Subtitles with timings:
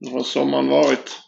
[0.00, 1.20] Hur har sommaren varit?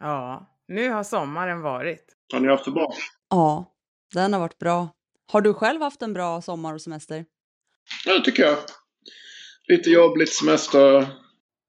[0.00, 2.04] Ja, nu har sommaren varit.
[2.32, 2.92] Har ni haft det bra?
[3.30, 3.74] Ja,
[4.14, 4.88] den har varit bra.
[5.32, 7.24] Har du själv haft en bra sommar och semester?
[8.06, 8.56] Ja, det tycker jag.
[9.68, 11.06] Lite jobb, lite semester.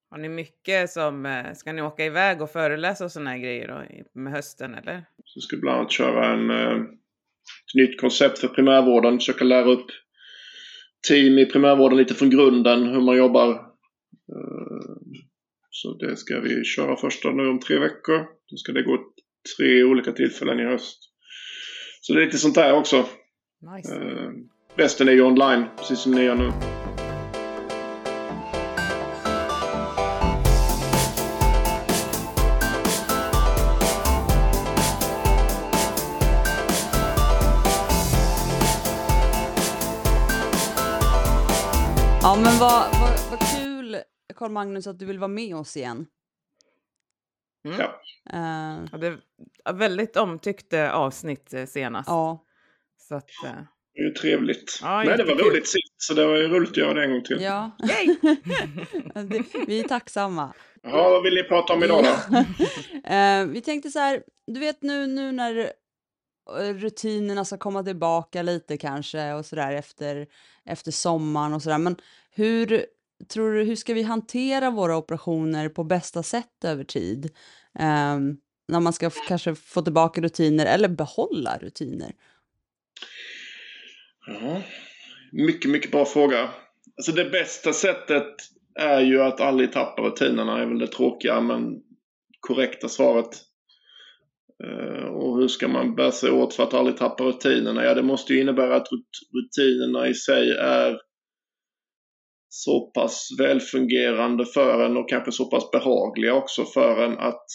[0.10, 3.68] Har ni mycket som, eh, ska ni åka iväg och föreläsa och sådana här grejer
[3.68, 3.84] då,
[4.22, 5.06] med hösten eller?
[5.26, 9.20] Så ska bland annat köra en, eh, ett nytt koncept för primärvården.
[9.20, 9.88] Försöka lära upp
[11.08, 13.76] team i primärvården lite från grunden, hur man jobbar.
[15.78, 18.18] Så det ska vi köra första nu om tre veckor.
[18.50, 18.98] Då ska det gå
[19.58, 21.00] tre olika tillfällen i höst.
[22.02, 23.06] Så det är lite sånt där också.
[23.76, 23.96] Nice.
[23.96, 24.30] Eh,
[24.76, 26.52] Resten är ju online, precis som ni gör nu.
[44.46, 46.06] Carl Magnus, att du vill vara med oss igen.
[47.68, 47.78] Mm.
[47.80, 48.02] Ja.
[48.34, 49.18] Eh, Ja, det
[49.66, 52.10] var väldigt omtyckt eh, avsnitt eh, senast.
[52.10, 52.46] ja,
[52.98, 53.52] Så att, eh,
[53.94, 54.80] Det är ju trevligt.
[54.82, 57.12] Ja, Nej, det var roligt sist, så det var ju roligt att göra det en
[57.12, 57.42] gång till.
[57.42, 57.72] ja.
[59.14, 60.54] det, vi är tacksamma.
[60.82, 62.38] Jaha, vad vill ni prata om idag då?
[63.10, 65.72] Eh, vi tänkte så här, du vet nu, nu när
[66.74, 70.28] rutinerna ska komma tillbaka lite kanske och sådär efter,
[70.66, 71.78] efter sommaren och sådär.
[71.78, 71.96] Men
[72.32, 72.86] hur
[73.34, 77.26] tror du, hur ska vi hantera våra operationer på bästa sätt över tid?
[77.80, 78.20] Eh,
[78.68, 82.12] när man ska kanske få tillbaka rutiner eller behålla rutiner.
[84.28, 84.62] Ja,
[85.32, 86.50] mycket, mycket bra fråga.
[86.98, 88.34] Alltså det bästa sättet
[88.80, 91.82] är ju att aldrig tappa rutinerna, är väl det tråkiga men
[92.40, 93.30] korrekta svaret.
[94.64, 97.84] Eh, och hur ska man bära sig åt för att aldrig tappa rutinerna?
[97.84, 98.88] Ja, det måste ju innebära att
[99.34, 101.00] rutinerna i sig är
[102.50, 107.46] så pass välfungerande för en och kanske så pass behagliga också för en att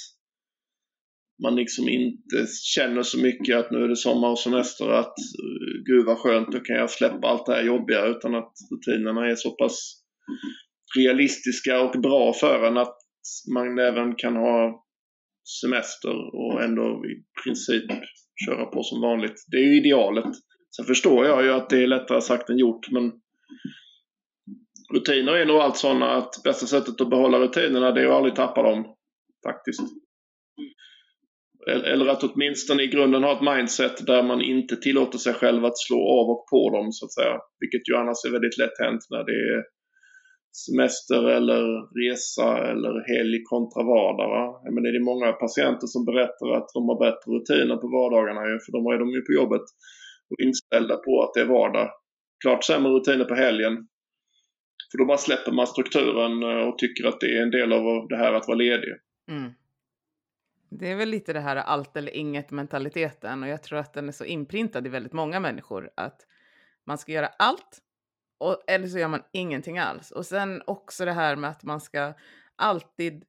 [1.42, 5.82] man liksom inte känner så mycket att nu är det sommar och semester att eh,
[5.84, 9.34] gud vad skönt, nu kan jag släppa allt det här jobbiga utan att rutinerna är
[9.34, 10.02] så pass
[10.96, 12.96] realistiska och bra för en att
[13.54, 14.84] man även kan ha
[15.62, 17.84] semester och ändå i princip
[18.46, 19.44] köra på som vanligt.
[19.50, 20.24] Det är ju idealet.
[20.76, 23.12] Sen förstår jag ju att det är lättare sagt än gjort men
[24.94, 28.34] rutiner är nog allt sådana att bästa sättet att behålla rutinerna det är att aldrig
[28.34, 28.94] tappa dem.
[29.46, 29.80] Faktiskt.
[31.66, 35.78] Eller att åtminstone i grunden ha ett mindset där man inte tillåter sig själv att
[35.78, 37.38] slå av och på dem så att säga.
[37.60, 39.62] Vilket ju annars är väldigt lätt hänt när det är
[40.66, 41.62] semester eller
[42.00, 44.28] resa eller helg kontra vardag.
[44.36, 44.60] Va?
[44.64, 48.42] Jag menar, det är många patienter som berättar att de har bättre rutiner på vardagarna
[48.50, 49.66] ju, för de är de ju på jobbet
[50.30, 51.88] och inställda på att det är vardag.
[52.42, 53.74] Klart sämre rutiner på helgen.
[54.90, 58.08] För då bara släpper man strukturen eh, och tycker att det är en del av
[58.08, 58.94] det här att vara ledig.
[59.28, 59.52] Mm.
[60.70, 64.08] Det är väl lite det här allt eller inget mentaliteten och jag tror att den
[64.08, 66.26] är så inprintad i väldigt många människor att
[66.84, 67.78] man ska göra allt
[68.38, 70.10] och, eller så gör man ingenting alls.
[70.10, 72.12] Och sen också det här med att man ska
[72.56, 73.24] alltid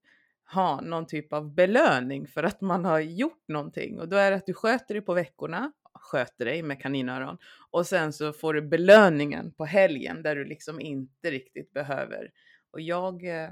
[0.54, 4.38] ha någon typ av belöning för att man har gjort någonting och då är det
[4.38, 7.38] att du sköter dig på veckorna, sköter dig med kaninöron
[7.72, 12.32] och sen så får du belöningen på helgen där du liksom inte riktigt behöver.
[12.72, 13.50] Och jag, eh,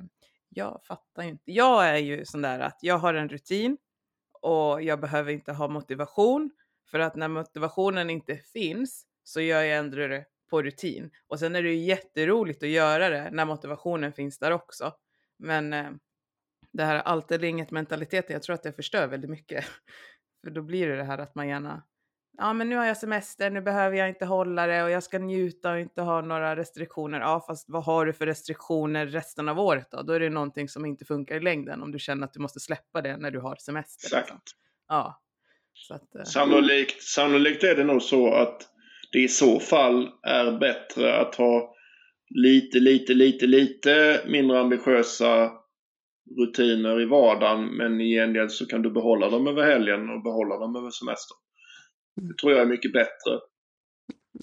[0.49, 1.51] jag fattar ju inte.
[1.51, 3.77] Jag är ju sån där att jag har en rutin
[4.41, 6.51] och jag behöver inte ha motivation
[6.91, 11.11] för att när motivationen inte finns så gör jag ändå det på rutin.
[11.27, 14.93] Och sen är det ju jätteroligt att göra det när motivationen finns där också.
[15.37, 15.89] Men eh,
[16.71, 19.65] det här allt eller inget mentaliteten, jag tror att det förstör väldigt mycket.
[20.43, 21.83] För då blir det det här att man gärna,
[22.39, 25.19] ja men nu har jag semester, nu behöver jag inte hålla det och jag ska
[25.19, 27.19] njuta och inte ha några restriktioner.
[27.19, 30.01] Ja fast vad har du för restriktioner resten av året då?
[30.01, 32.59] Då är det någonting som inte funkar i längden om du känner att du måste
[32.59, 34.07] släppa det när du har semester.
[34.07, 34.29] Exakt.
[34.29, 34.39] liksom.
[34.87, 35.21] Ja.
[35.89, 38.61] Att, eh, Sannolikt, sannolikt är det nog så att
[39.11, 41.75] det i så fall är bättre att ha
[42.35, 45.51] lite, lite, lite, lite mindre ambitiösa
[46.37, 50.57] rutiner i vardagen men i gengäld så kan du behålla dem över helgen och behålla
[50.57, 51.37] dem över semestern.
[52.15, 53.39] Det tror jag är mycket bättre.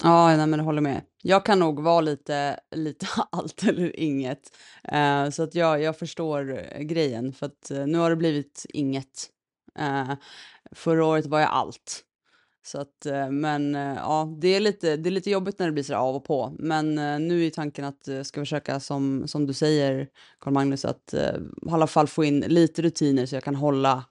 [0.02, 1.02] Ja, nej, men jag håller med.
[1.22, 4.56] Jag kan nog vara lite, lite allt eller inget.
[4.92, 9.28] Uh, så att jag, jag förstår grejen, för att uh, nu har det blivit inget.
[9.78, 10.14] Uh,
[10.72, 12.02] förra året var jag allt.
[12.66, 15.94] Så att, men ja, det är, lite, det är lite jobbigt när det blir så
[15.94, 16.56] av och på.
[16.58, 16.94] Men
[17.28, 20.08] nu är tanken att jag ska försöka, som, som du säger,
[20.40, 24.04] Carl Magnus, att i alla fall få in lite rutiner så jag kan hålla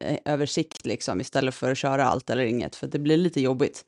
[0.00, 3.84] eh, översikt liksom, istället för att köra allt eller inget, för det blir lite jobbigt.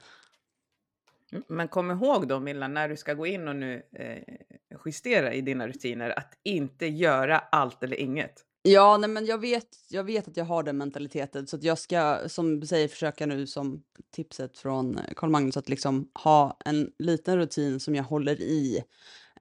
[1.32, 4.34] Mm, Men kom ihåg då Milla, när du ska gå in och nu eh,
[4.84, 8.44] justera i dina rutiner, att inte göra allt eller inget.
[8.64, 11.78] Ja, nej, men jag vet, jag vet att jag har den mentaliteten så att jag
[11.78, 13.82] ska, som säger, försöka nu som
[14.14, 18.84] tipset från Karl Magnus att liksom ha en liten rutin som jag håller i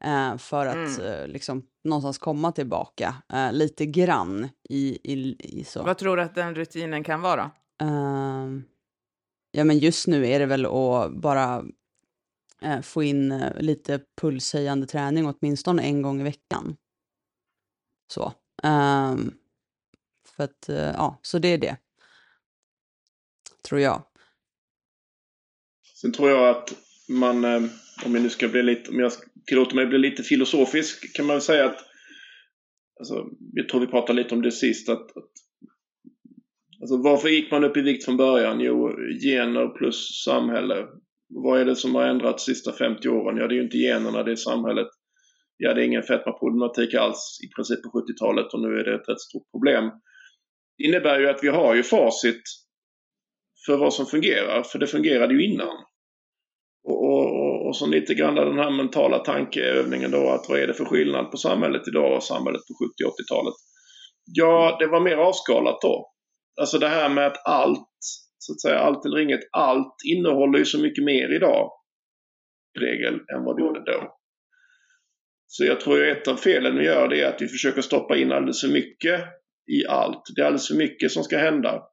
[0.03, 1.01] eh, för att Mm.
[1.13, 5.83] eh, liksom någonstans komma tillbaka eh, lite grann i, i, i så.
[5.83, 7.51] Vad tror du att den rutinen kan vara?
[7.81, 8.63] Ehm,
[9.51, 11.65] ja, men just nu är det väl att bara
[12.61, 16.77] eh, få in eh, lite pulshöjande träning åtminstone en gång i veckan.
[18.13, 18.33] Så.
[18.63, 19.33] Ehm,
[20.27, 21.77] för att, eh, ja, så det är det.
[23.63, 24.03] Tror jag.
[25.95, 26.73] Sen tror jag att
[27.09, 27.45] man,
[28.05, 29.11] om jag nu ska bli lite, om jag
[29.47, 31.85] tillåter mig bli lite filosofisk, kan man väl säga att,
[32.99, 35.31] alltså, jag tror vi pratade lite om det sist, att, att
[36.81, 38.59] alltså, varför gick man upp i vikt från början?
[38.59, 38.89] Jo,
[39.23, 40.87] gener plus samhälle.
[41.29, 43.37] Vad är det som har ändrats de sista 50 åren?
[43.37, 44.87] Ja, det är ju inte generna, det är samhället.
[45.57, 49.09] Ja, det är ingen fetmaproblematik alls i princip på 70-talet och nu är det ett
[49.09, 49.91] rätt stort problem.
[50.77, 52.41] Det innebär ju att vi har ju facit
[53.65, 55.77] för vad som fungerar, för det fungerade ju innan.
[56.83, 57.40] Och, och,
[57.71, 61.31] och, så lite grann den här mentala tankeövningen då att vad är det för skillnad
[61.31, 63.53] på samhället idag och samhället på 70 80-talet?
[64.25, 66.11] Ja, det var mer avskalat då.
[66.59, 67.97] Alltså det här med att allt,
[68.37, 71.71] så att säga, allt eller inget, allt innehåller ju så mycket mer idag
[72.77, 74.17] i regel än vad det gjorde då.
[75.47, 78.17] Så jag tror att ett av felen vi gör det är att vi försöker stoppa
[78.17, 79.21] in alldeles för mycket
[79.71, 80.21] i allt.
[80.35, 81.83] Det är alldeles för mycket som ska hända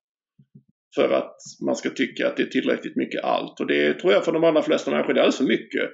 [0.99, 1.37] för att
[1.67, 3.61] man ska tycka att det är tillräckligt mycket allt.
[3.61, 5.91] Och det tror jag för de allra flesta människor det är alldeles för mycket.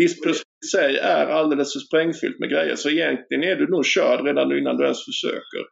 [0.00, 4.24] Livspusslet i sig är alldeles för sprängfyllt med grejer så egentligen är du nog körd
[4.24, 5.62] redan innan du ens försöker.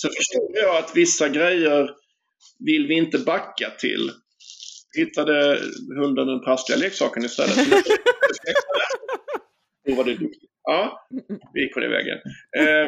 [0.00, 1.90] Sen förstår jag att vissa grejer
[2.66, 4.10] vill vi inte backa till.
[4.98, 5.58] Hittade
[6.00, 7.56] hunden den prassliga leksaken istället.
[9.88, 10.50] Då var det duktigt.
[10.62, 11.08] Ja,
[11.54, 12.18] vi gick på den vägen.
[12.58, 12.86] Eh,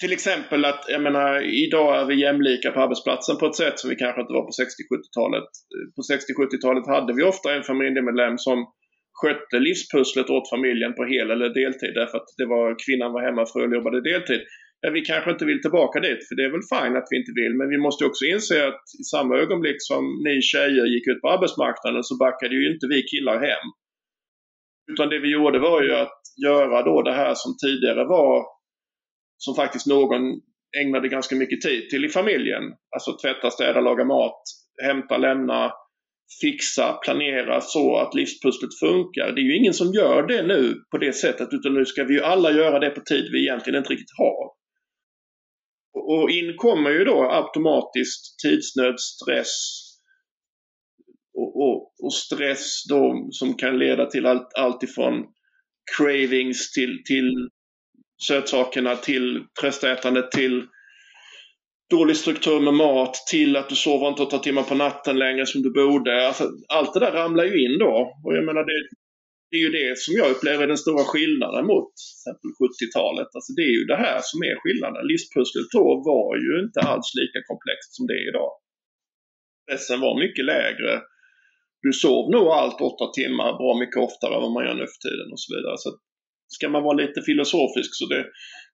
[0.00, 1.30] till exempel att, jag menar,
[1.66, 4.54] idag är vi jämlika på arbetsplatsen på ett sätt som vi kanske inte var på
[4.62, 5.48] 60-70-talet.
[5.96, 8.58] På 60-70-talet hade vi ofta en familjemedlem som
[9.20, 13.42] skötte livspusslet åt familjen på hel eller deltid därför att det var kvinnan var hemma,
[13.42, 14.40] och jobbade deltid.
[14.80, 17.34] Ja, vi kanske inte vill tillbaka dit, för det är väl fint att vi inte
[17.40, 21.20] vill, men vi måste också inse att i samma ögonblick som ni tjejer gick ut
[21.20, 23.66] på arbetsmarknaden så backade ju inte vi killar hem.
[24.92, 28.55] Utan det vi gjorde var ju att göra då det här som tidigare var
[29.38, 30.40] som faktiskt någon
[30.80, 32.62] ägnade ganska mycket tid till i familjen.
[32.94, 34.42] Alltså tvätta, städa, laga mat,
[34.82, 35.72] hämta, lämna,
[36.40, 39.32] fixa, planera så att livspusslet funkar.
[39.32, 42.14] Det är ju ingen som gör det nu på det sättet utan nu ska vi
[42.14, 44.56] ju alla göra det på tid vi egentligen inte riktigt har.
[45.92, 49.56] Och in kommer ju då automatiskt tidsnöd, stress
[51.34, 55.24] och, och, och stress då som kan leda till allt, allt ifrån
[55.96, 57.48] cravings till, till
[58.22, 60.66] sötsakerna till prästätandet, till
[61.90, 65.62] dålig struktur med mat till att du sover inte åtta timmar på natten längre som
[65.62, 66.26] du borde.
[66.26, 67.94] Alltså, allt det där ramlar ju in då.
[68.24, 68.78] Och jag menar det,
[69.50, 73.30] det är ju det som jag upplever är den stora skillnaden mot exempel 70-talet.
[73.36, 75.06] Alltså det är ju det här som är skillnaden.
[75.12, 78.52] Livspusslet då var ju inte alls lika komplext som det är idag.
[79.66, 80.92] Pressen var mycket lägre.
[81.84, 85.00] Du sov nog allt åtta timmar bra mycket oftare än vad man gör nu för
[85.06, 85.76] tiden och så vidare.
[85.82, 85.88] Så
[86.48, 88.26] ska man vara lite filosofisk så det,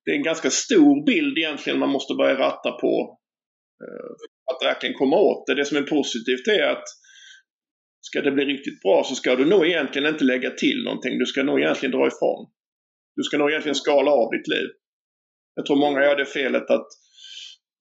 [0.05, 3.19] det är en ganska stor bild egentligen man måste börja ratta på
[3.85, 4.11] eh,
[4.50, 5.55] att verkligen komma åt det.
[5.55, 6.85] Det som är positivt är att
[8.00, 11.19] ska det bli riktigt bra så ska du nog egentligen inte lägga till någonting.
[11.19, 12.50] Du ska nog egentligen dra ifrån.
[13.17, 14.69] Du ska nog egentligen skala av ditt liv.
[15.55, 16.87] Jag tror många gör det felet att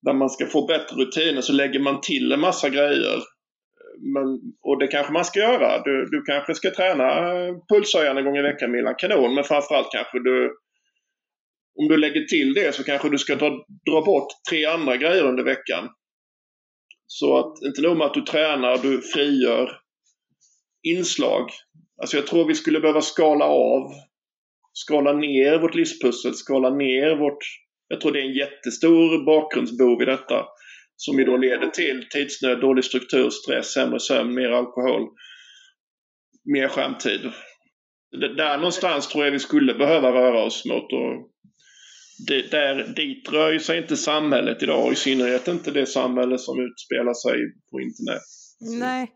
[0.05, 3.19] när man ska få bättre rutiner så lägger man till en massa grejer.
[3.99, 5.83] Men, och det kanske man ska göra.
[5.83, 7.07] Du, du kanske ska träna
[7.73, 9.35] pulshöjande en gång i veckan med kanon.
[9.35, 10.55] Men framförallt kanske du
[11.79, 13.49] om du lägger till det så kanske du ska dra,
[13.91, 15.89] dra bort tre andra grejer under veckan.
[17.07, 19.77] Så att inte nog med att du tränar, du frigör
[20.83, 21.49] inslag.
[22.01, 23.91] Alltså jag tror vi skulle behöva skala av,
[24.73, 27.43] skala ner vårt livspussel, skala ner vårt...
[27.87, 30.45] Jag tror det är en jättestor bakgrundsbov i detta.
[31.03, 35.09] Som ju då leder till tidsnöd, dålig struktur, stress, sämre sömn, mer alkohol,
[36.53, 37.21] mer skärmtid.
[38.37, 40.93] Där någonstans tror jag vi skulle behöva röra oss mot.
[40.93, 41.31] Och
[42.27, 46.37] det, där, dit rör ju sig inte samhället idag och i synnerhet inte det samhälle
[46.37, 47.37] som utspelar sig
[47.71, 48.21] på internet.
[48.79, 49.11] Nej,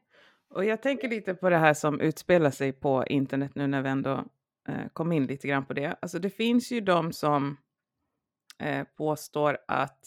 [0.55, 3.89] och jag tänker lite på det här som utspelar sig på internet nu när vi
[3.89, 4.25] ändå
[4.69, 5.95] eh, kom in lite grann på det.
[6.01, 7.57] Alltså det finns ju de som
[8.59, 9.99] eh, påstår att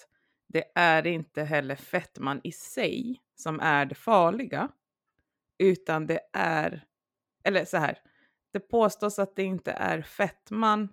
[0.48, 4.68] det är inte heller fettman i sig som är det farliga,
[5.58, 6.84] utan det är,
[7.44, 7.98] eller så här,
[8.52, 10.88] det påstås att det inte är fettman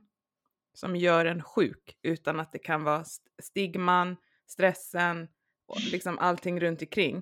[0.74, 3.03] som gör en sjuk, utan att det kan vara
[3.41, 5.27] stigman, stressen,
[5.67, 7.21] och liksom allting runt omkring.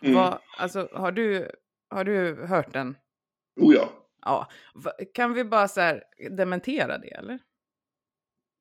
[0.00, 0.14] Mm.
[0.14, 1.50] Vad, alltså, har, du,
[1.90, 2.96] har du hört den?
[3.60, 3.90] Oh ja.
[4.20, 4.48] Ja.
[5.14, 7.38] Kan vi bara så här dementera det eller?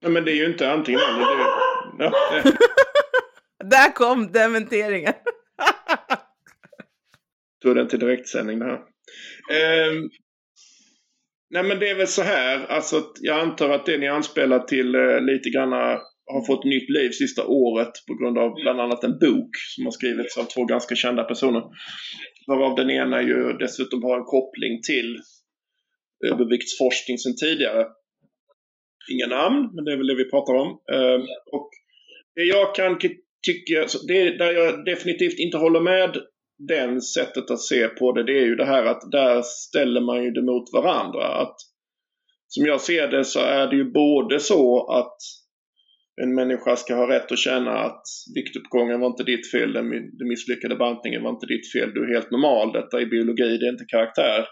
[0.01, 1.27] Nej, men det är ju inte antingen eller.
[1.97, 2.11] Det ja,
[3.69, 5.13] där kom dementeringen!
[7.63, 8.81] tog den till direktsändning det här.
[9.51, 10.09] Ehm,
[11.49, 12.65] nej men det är väl så här.
[12.65, 15.71] Alltså, att jag antar att det ni anspelar till eh, lite grann
[16.25, 19.91] har fått nytt liv sista året på grund av bland annat en bok som har
[19.91, 21.63] skrivits av två ganska kända personer.
[22.47, 25.19] Varav den ena ju dessutom har en koppling till
[26.31, 27.85] överviktsforskning sedan tidigare.
[29.11, 30.67] Inga namn, men det är väl det vi pratar om.
[30.93, 31.21] Ehm,
[31.51, 31.69] och
[32.35, 32.97] det jag kan
[33.47, 36.17] tycker jag, så det där jag definitivt inte håller med
[36.67, 40.23] den sättet att se på det, det är ju det här att där ställer man
[40.23, 41.25] ju det mot varandra.
[41.41, 41.55] Att,
[42.47, 45.17] som jag ser det så är det ju både så att
[46.21, 48.01] en människa ska ha rätt att känna att
[48.35, 52.31] viktuppgången var inte ditt fel, den misslyckade bantningen var inte ditt fel, du är helt
[52.31, 54.45] normal, detta är biologi, det är inte karaktär.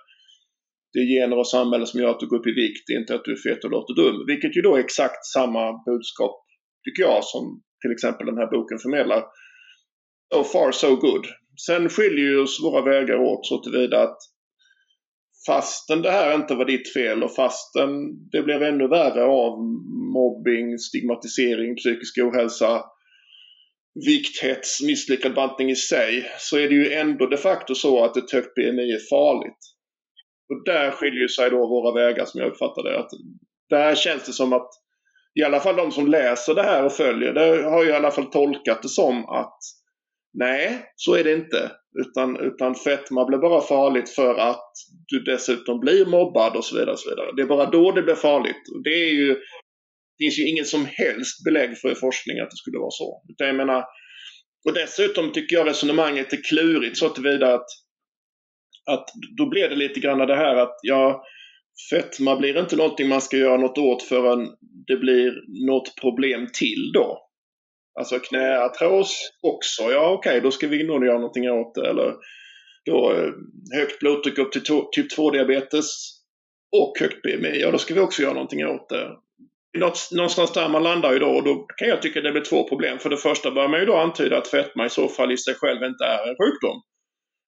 [0.94, 3.00] Det är gener och samhälle som gör att du går upp i vikt, det är
[3.00, 4.25] inte att du är fet och låter dum.
[4.28, 6.36] Vilket ju då är exakt samma budskap,
[6.84, 7.44] tycker jag, som
[7.86, 9.24] till exempel den här boken förmedlar.
[10.34, 11.25] So far so good.
[11.65, 14.18] Sen skiljer ju oss våra vägar åt så tillvida att
[15.48, 17.89] fastän det här inte var ditt fel och fastän
[18.32, 19.60] det blev ännu värre av
[20.13, 22.84] mobbing, stigmatisering, psykisk ohälsa,
[24.06, 28.32] vikthets, misslyckad bantning i sig så är det ju ändå de facto så att ett
[28.32, 29.60] högt BMI är farligt.
[30.50, 33.00] Och där skiljer sig då våra vägar som jag uppfattar det.
[33.00, 33.10] Att
[33.70, 34.70] där känns det som att
[35.39, 38.12] i alla fall de som läser det här och följer det har ju i alla
[38.12, 39.58] fall tolkat det som att
[40.34, 41.72] nej, så är det inte.
[42.00, 44.72] Utan, utan fetma blir bara farligt för att
[45.08, 46.92] du dessutom blir mobbad och så vidare.
[46.92, 47.32] Och så vidare.
[47.36, 48.63] Det är bara då det blir farligt.
[48.75, 49.36] Och det är ju
[50.18, 53.22] det finns ju inget som helst belägg för i forskning att det skulle vara så.
[53.30, 53.84] Utan jag menar,
[54.68, 57.68] och dessutom tycker jag resonemanget är klurigt så tillvida att,
[58.92, 59.06] att
[59.38, 61.24] då blir det lite grann det här att ja,
[61.89, 64.50] fetma blir inte någonting man ska göra något åt förrän
[64.88, 65.34] det blir
[65.70, 67.22] något problem till då.
[68.00, 71.89] Alltså knäartros också, ja okej då ska vi nog göra någonting åt det.
[71.89, 72.13] Eller
[72.86, 73.32] då eh,
[73.79, 75.86] högt blodtryck upp till typ 2-diabetes
[76.77, 79.10] och högt BMI, ja då ska vi också göra någonting åt det.
[80.12, 83.00] Någonstans där man landar ju då och då kan jag tycka det blir två problem.
[83.00, 85.53] För det första börjar man ju då antyda att fetma i så fall i sig
[85.53, 86.82] själv inte är en sjukdom.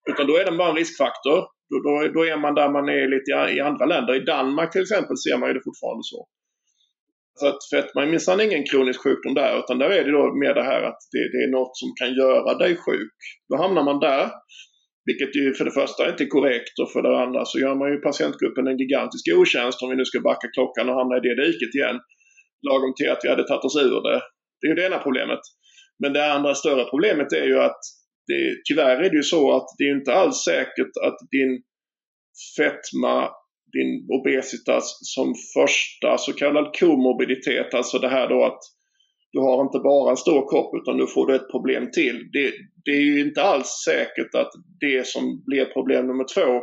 [0.09, 1.56] Utan då är den bara en riskfaktor.
[1.69, 4.13] Då, då, då är man där man är lite i, andra länder.
[4.15, 6.19] I Danmark till exempel ser man ju det fortfarande så.
[7.39, 10.53] Så att fetma är minsann ingen kronisk sjukdom där utan där är det då mer
[10.53, 13.17] det här att det, det är något som kan göra dig sjuk.
[13.49, 14.23] Då hamnar man där.
[15.09, 17.91] Vilket ju för det första inte är korrekt och för det andra så gör man
[17.91, 21.35] ju patientgruppen en gigantisk otjänst om vi nu ska backa klockan och hamna i det
[21.43, 21.97] diket igen.
[22.67, 24.19] Lagom till att vi hade tagit oss ur det.
[24.57, 25.43] Det är ju det ena problemet.
[26.01, 27.81] Men det andra större problemet är ju att
[28.27, 31.61] det, tyvärr är det ju så att det är inte alls säkert att din
[32.57, 33.29] fetma,
[33.73, 38.59] din obesitas som första så kallad komorbiditet, alltså det här då att
[39.31, 42.29] du har inte bara en stor kropp utan nu får du ett problem till.
[42.33, 42.53] Det,
[42.85, 46.61] det är ju inte alls säkert att det som blir problem nummer två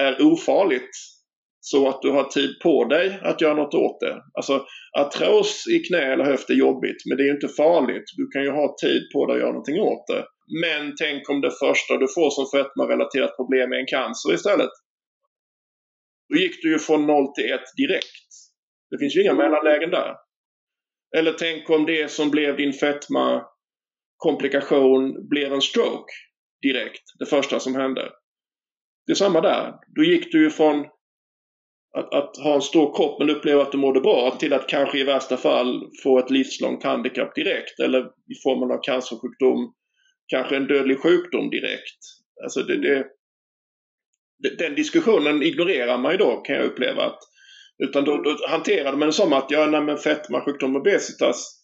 [0.00, 0.90] är ofarligt
[1.60, 4.22] så att du har tid på dig att göra något åt det.
[4.34, 4.64] Alltså
[4.98, 8.04] artros i knä eller höft är jobbigt men det är ju inte farligt.
[8.16, 10.24] Du kan ju ha tid på dig att göra någonting åt det.
[10.62, 14.70] Men tänk om det första du får som fetma-relaterat problem är en cancer istället.
[16.28, 18.28] Då gick du ju från 0 till 1 direkt.
[18.90, 20.14] Det finns ju inga mellanlägen där.
[21.16, 23.46] Eller tänk om det som blev din fetma
[24.16, 26.12] komplikation blev en stroke
[26.62, 27.02] direkt.
[27.18, 28.10] Det första som hände.
[29.06, 29.74] Det är samma där.
[29.96, 30.86] Då gick du ju från
[31.98, 34.98] att, att ha en stor kropp men uppleva att du mådde bra till att kanske
[34.98, 39.74] i värsta fall få ett livslångt handikapp direkt eller i formen av cancersjukdom,
[40.26, 41.98] kanske en dödlig sjukdom direkt.
[42.42, 43.06] Alltså det, det,
[44.58, 47.04] den diskussionen ignorerar man ju då kan jag uppleva.
[47.04, 47.18] att
[47.78, 51.56] Utan då, då hanterade man det som att ja, nej, men fetma, sjukdom, obesitas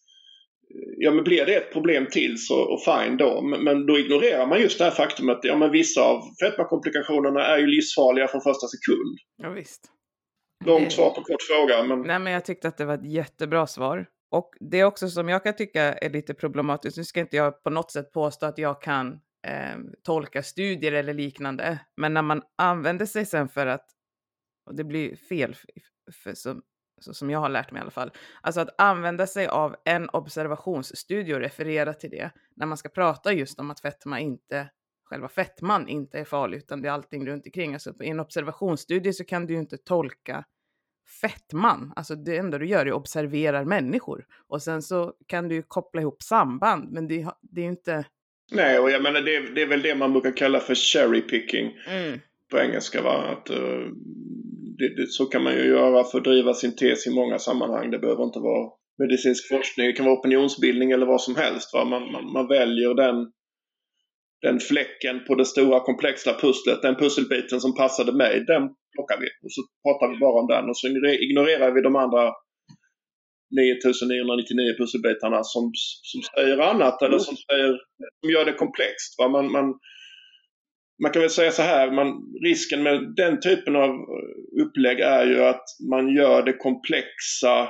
[0.96, 3.42] Ja men blir det ett problem till så och fine då.
[3.42, 7.46] Men, men då ignorerar man just det här faktumet att ja, men vissa av fetmakomplikationerna
[7.46, 9.18] är ju livsfarliga från första sekund.
[9.36, 9.80] Ja, visst.
[10.64, 13.66] Långt svar på kort fråga men Nej, men jag tyckte att det var ett jättebra
[13.66, 14.06] svar.
[14.32, 16.96] Och det är också som jag kan tycka är lite problematiskt.
[16.96, 21.14] Nu ska inte jag på något sätt påstå att jag kan eh, tolka studier eller
[21.14, 21.78] liknande.
[21.96, 23.86] Men när man använder sig sen för att,
[24.66, 25.70] och det blir fel för,
[26.12, 26.62] för, som,
[27.00, 28.10] så som jag har lärt mig i alla fall,
[28.40, 33.32] alltså att använda sig av en observationsstudie och referera till det när man ska prata
[33.32, 34.68] just om att fetma inte,
[35.04, 37.74] själva fettman inte är farlig utan det är allting runt omkring.
[37.74, 40.44] Alltså i en observationsstudie så kan du ju inte tolka
[41.20, 41.92] fettman.
[41.96, 44.24] Alltså det enda du gör är att observera människor.
[44.48, 48.04] Och sen så kan du koppla ihop samband, men det, det är ju inte...
[48.52, 51.76] Nej, och jag menar det, det, är väl det man brukar kalla för cherry picking
[51.88, 52.20] mm.
[52.50, 53.02] på engelska.
[53.02, 53.36] Va?
[53.36, 53.88] Att, uh,
[54.78, 57.90] det, det, så kan man ju göra för att driva sin tes i många sammanhang.
[57.90, 61.74] Det behöver inte vara medicinsk forskning, det kan vara opinionsbildning eller vad som helst.
[61.74, 61.84] Va?
[61.84, 63.32] Man, man, man väljer den
[64.42, 68.62] den fläcken på det stora komplexa pusslet, den pusselbiten som passade mig, den
[68.94, 69.28] plockar vi.
[69.44, 70.86] Och så pratar vi bara om den och så
[71.26, 72.24] ignorerar vi de andra
[73.52, 75.64] 9999 pusselbitarna som,
[76.10, 77.72] som säger annat eller som, säger,
[78.20, 79.14] som gör det komplext.
[79.18, 79.28] Va?
[79.28, 79.66] Man, man,
[81.02, 82.08] man kan väl säga så här, man,
[82.44, 83.90] risken med den typen av
[84.62, 87.68] upplägg är ju att man gör det komplexa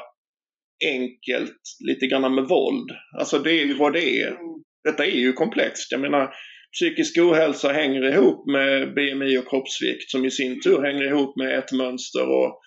[0.84, 2.90] enkelt, lite grann med våld.
[3.18, 4.36] Alltså det är ju vad det är.
[4.84, 5.92] Detta är ju komplext.
[5.92, 6.34] Jag menar,
[6.72, 11.58] psykisk ohälsa hänger ihop med BMI och kroppsvikt som i sin tur hänger ihop med
[11.58, 12.60] ett mönster och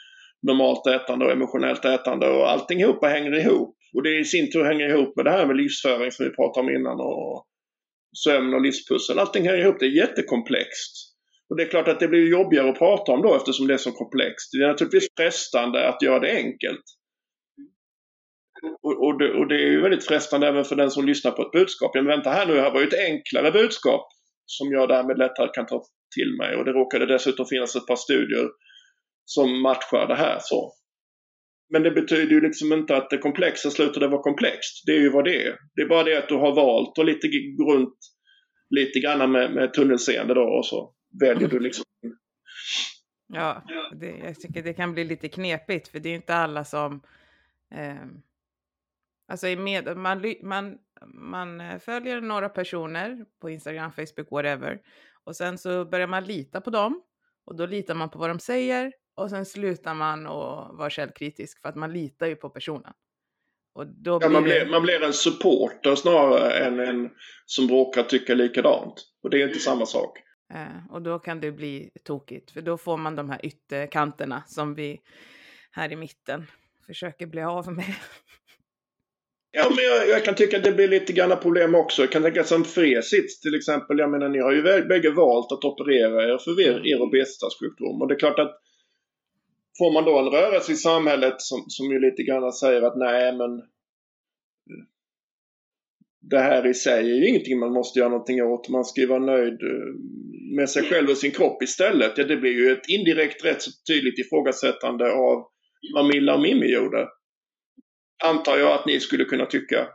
[0.47, 3.75] normalt ätande och emotionellt ätande och allting ihop hänger ihop.
[3.95, 6.67] Och det i sin tur hänger ihop med det här med livsföring som vi pratade
[6.67, 7.45] om innan och
[8.23, 9.19] sömn och livspussel.
[9.19, 10.93] Allting hänger ihop, det är jättekomplext.
[11.49, 13.77] Och det är klart att det blir jobbigare att prata om då eftersom det är
[13.77, 14.51] så komplext.
[14.51, 16.83] Det är naturligtvis frestande att göra det enkelt.
[18.81, 21.41] Och, och, det, och, det, är ju väldigt frestande även för den som lyssnar på
[21.41, 21.95] ett budskap.
[21.95, 24.07] Men vänta här nu, här var ju ett enklare budskap
[24.45, 25.83] som jag därmed lättare kan ta
[26.15, 26.55] till mig.
[26.55, 28.49] Och det råkade dessutom finnas ett par studier
[29.25, 30.37] som matchar det här.
[30.41, 30.73] så.
[31.69, 34.83] Men det betyder ju liksom inte att det komplexa slutade vara komplext.
[34.85, 35.57] Det är ju vad det är.
[35.75, 37.27] Det är bara det att du har valt och lite
[37.69, 37.97] runt
[38.69, 41.85] lite grann med, med tunnelseende då och så väljer du liksom.
[43.27, 43.63] Ja,
[43.95, 47.01] det, jag tycker det kan bli lite knepigt för det är inte alla som
[47.71, 48.05] eh,
[49.27, 50.77] Alltså med, man, man,
[51.13, 54.81] man eh, följer några personer på Instagram, Facebook, whatever.
[55.23, 57.01] Och sen så börjar man lita på dem.
[57.45, 58.93] Och då litar man på vad de säger.
[59.15, 62.93] Och sen slutar man att vara källkritisk för att man litar ju på personen.
[63.73, 64.71] Och då ja, man, blir, det...
[64.71, 67.09] man blir en supporter snarare än en
[67.45, 68.93] som råkar tycka likadant.
[69.23, 70.17] Och det är inte samma sak.
[70.53, 72.51] Eh, och då kan det bli tokigt.
[72.51, 75.01] För då får man de här ytterkanterna som vi
[75.71, 76.45] här i mitten
[76.87, 77.85] försöker bli av med.
[79.57, 82.01] Ja, men jag, jag, kan tycka att det blir lite grann problem också.
[82.01, 83.99] Jag kan tänka som Fresits till exempel.
[83.99, 88.01] Jag menar, ni har ju bägge valt att operera er för er, er obesitetssjukdom.
[88.01, 88.59] Och det är klart att
[89.77, 93.37] får man då en rörelse i samhället som, som ju lite grann säger att nej
[93.37, 93.61] men
[96.21, 98.69] det här i sig är ju ingenting man måste göra någonting åt.
[98.69, 99.93] Man ska ju vara nöjd eh,
[100.57, 102.17] med sig själv och sin kropp istället.
[102.17, 105.47] Ja, det blir ju ett indirekt rätt så tydligt ifrågasättande av
[105.93, 107.07] vad Milla och Mimmi gjorde
[108.23, 109.87] antar jag att ni skulle kunna tycka.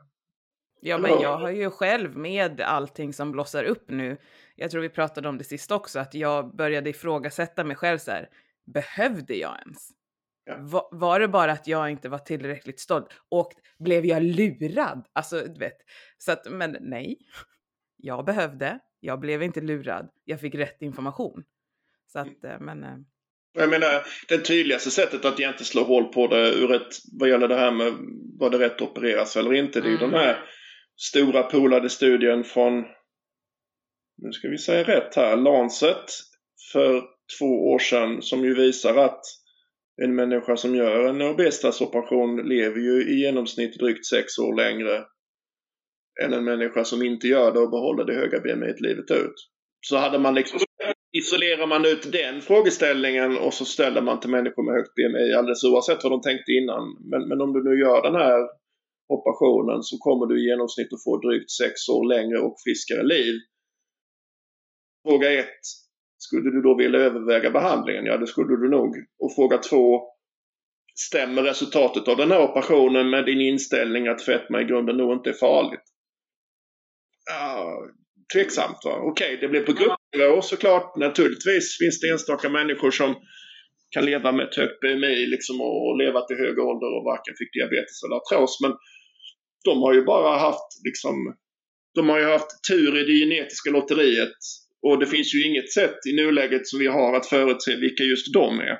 [0.80, 4.16] Ja, men jag har ju själv med allting som blossar upp nu.
[4.56, 8.10] Jag tror vi pratade om det sist också, att jag började ifrågasätta mig själv så
[8.10, 8.28] här.
[8.74, 9.90] Behövde jag ens?
[10.44, 10.56] Ja.
[10.58, 13.06] Var, var det bara att jag inte var tillräckligt stolt?
[13.28, 15.06] Och blev jag lurad?
[15.12, 15.76] Alltså, du vet.
[16.18, 17.18] Så att, men nej.
[17.96, 18.78] Jag behövde.
[19.00, 20.10] Jag blev inte lurad.
[20.24, 21.44] Jag fick rätt information.
[22.06, 22.96] Så att, eh, men eh,
[23.52, 27.48] jag menar, det tydligaste sättet att egentligen slå hål på det ur ett, vad gäller
[27.48, 27.92] det här med
[28.38, 29.80] var det rätt att opereras eller inte.
[29.80, 30.10] Det är ju mm.
[30.10, 30.44] den här
[30.96, 32.82] stora polade studien från,
[34.22, 36.04] nu ska vi säga rätt här, Lancet
[36.72, 37.02] för
[37.38, 39.20] två år sedan som ju visar att
[40.02, 45.04] en människa som gör en obesitasoperation lever ju i genomsnitt drygt sex år längre
[46.24, 49.34] än en människa som inte gör det och behåller det höga BMI livet ut.
[49.80, 50.58] Så hade man liksom
[51.12, 55.64] isolerar man ut den frågeställningen och så ställer man till människor med högt BMI alldeles
[55.64, 56.84] oavsett vad de tänkte innan.
[57.10, 58.40] Men, men om du nu gör den här
[59.08, 63.34] operationen så kommer du i genomsnitt att få drygt sex år längre och friskare liv.
[65.08, 65.60] Fråga ett.
[66.18, 68.04] Skulle du då vilja överväga behandlingen?
[68.04, 68.96] Ja, det skulle du nog.
[69.18, 70.02] Och fråga två.
[70.94, 75.30] Stämmer resultatet av den här operationen med din inställning att fetma i grunden nog inte
[75.30, 75.84] är farligt?
[77.30, 77.86] Ja,
[78.34, 78.78] tveksamt.
[78.84, 79.72] Okej, okay, det blir på
[80.12, 80.96] gruppnivå såklart.
[80.96, 83.14] Naturligtvis finns det enstaka människor som
[83.90, 87.52] kan leva med ett högt BMI liksom, och leva till hög ålder och varken fick
[87.52, 88.58] diabetes eller artros.
[88.62, 88.72] Men
[89.64, 91.14] de har ju bara haft liksom,
[91.94, 94.38] de har ju haft tur i det genetiska lotteriet.
[94.82, 98.32] Och det finns ju inget sätt i nuläget som vi har att förutse vilka just
[98.32, 98.78] de är.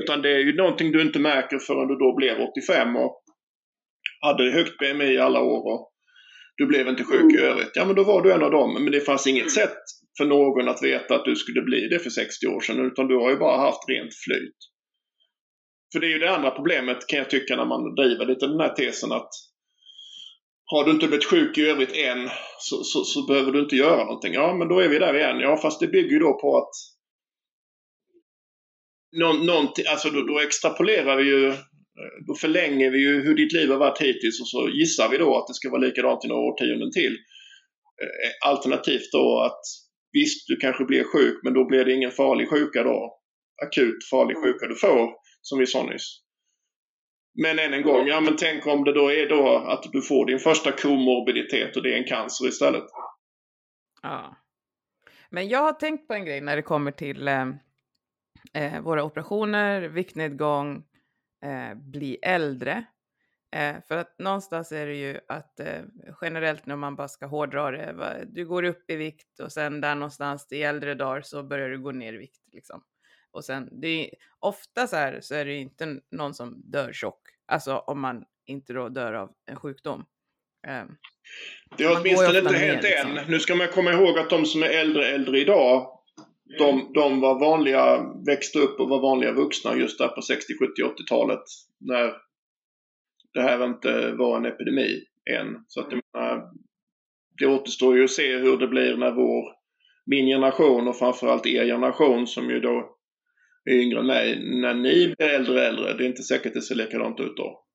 [0.00, 3.22] Utan det är ju någonting du inte märker förrän du då blev 85 och
[4.20, 5.92] hade högt BMI alla år och
[6.56, 7.70] du blev inte sjuk i övrigt.
[7.74, 8.84] Ja, men då var du en av dem.
[8.84, 9.78] Men det fanns inget sätt
[10.18, 12.86] för någon att veta att du skulle bli det för 60 år sedan.
[12.86, 14.56] Utan du har ju bara haft rent flyt.
[15.92, 18.60] För det är ju det andra problemet kan jag tycka när man driver lite den
[18.60, 19.30] här tesen att
[20.64, 24.04] har du inte blivit sjuk i övrigt än så, så, så, behöver du inte göra
[24.04, 24.34] någonting.
[24.34, 25.40] Ja, men då är vi där igen.
[25.40, 26.70] Ja, fast det bygger ju då på att
[29.12, 31.54] Nå, alltså då, då extrapolerar vi ju,
[32.26, 35.38] då förlänger vi ju hur ditt liv har varit hittills och så gissar vi då
[35.38, 37.12] att det ska vara likadant i några årtionden till.
[38.02, 39.62] Eh, alternativt då att
[40.12, 43.16] visst, du kanske blir sjuk men då blir det ingen farlig sjuka då.
[43.62, 45.10] Akut farlig sjuka du får,
[45.42, 46.20] som vi sa nyss.
[47.42, 50.26] Men än en gång, ja men tänk om det då är då att du får
[50.26, 52.84] din första komorbiditet och det är en cancer istället.
[54.02, 54.36] Ja.
[55.30, 57.46] Men jag har tänkt på en grej när det kommer till eh,
[58.54, 60.84] eh, våra operationer, viktnedgång,
[61.44, 62.84] eh, bli äldre.
[63.52, 65.82] Eh, för att någonstans är det ju att eh,
[66.20, 69.80] generellt när man bara ska hårdra det, va, du går upp i vikt och sen
[69.80, 72.42] där någonstans i äldre dagar så börjar du gå ner i vikt.
[72.52, 72.82] Liksom.
[73.30, 76.92] Och sen, det är, ofta så, här, så är det ju inte någon som dör
[76.92, 80.04] tjock, alltså om man inte då dör av en sjukdom.
[80.68, 80.96] Um,
[81.76, 83.16] det är åtminstone inte liksom.
[83.16, 83.30] än.
[83.30, 85.86] Nu ska man komma ihåg att de som är äldre äldre idag,
[86.58, 90.82] de, de var vanliga, växte upp och var vanliga vuxna just där på 60, 70,
[90.82, 91.42] 80-talet.
[91.80, 92.12] När
[93.34, 95.64] det här inte var en epidemi än.
[95.68, 96.00] Så att det,
[97.38, 99.44] det återstår ju att se hur det blir när vår,
[100.06, 102.96] min generation och framförallt er generation som ju då
[103.64, 106.62] är yngre än mig, när ni blir äldre och äldre, det är inte säkert det
[106.62, 107.66] ser likadant ut då.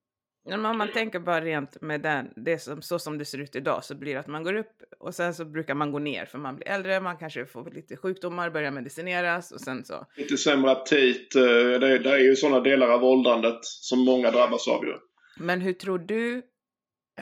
[0.49, 3.55] Men om man tänker bara rent med den, det som, så som det ser ut
[3.55, 6.25] idag så blir det att man går upp och sen så brukar man gå ner
[6.25, 10.05] för man blir äldre, man kanske får lite sjukdomar, börjar medicineras och sen så.
[10.17, 11.43] Lite sämre aptit, eh,
[11.79, 14.93] det, det är ju sådana delar av åldrandet som många drabbas av ju.
[15.37, 16.41] Men hur tror du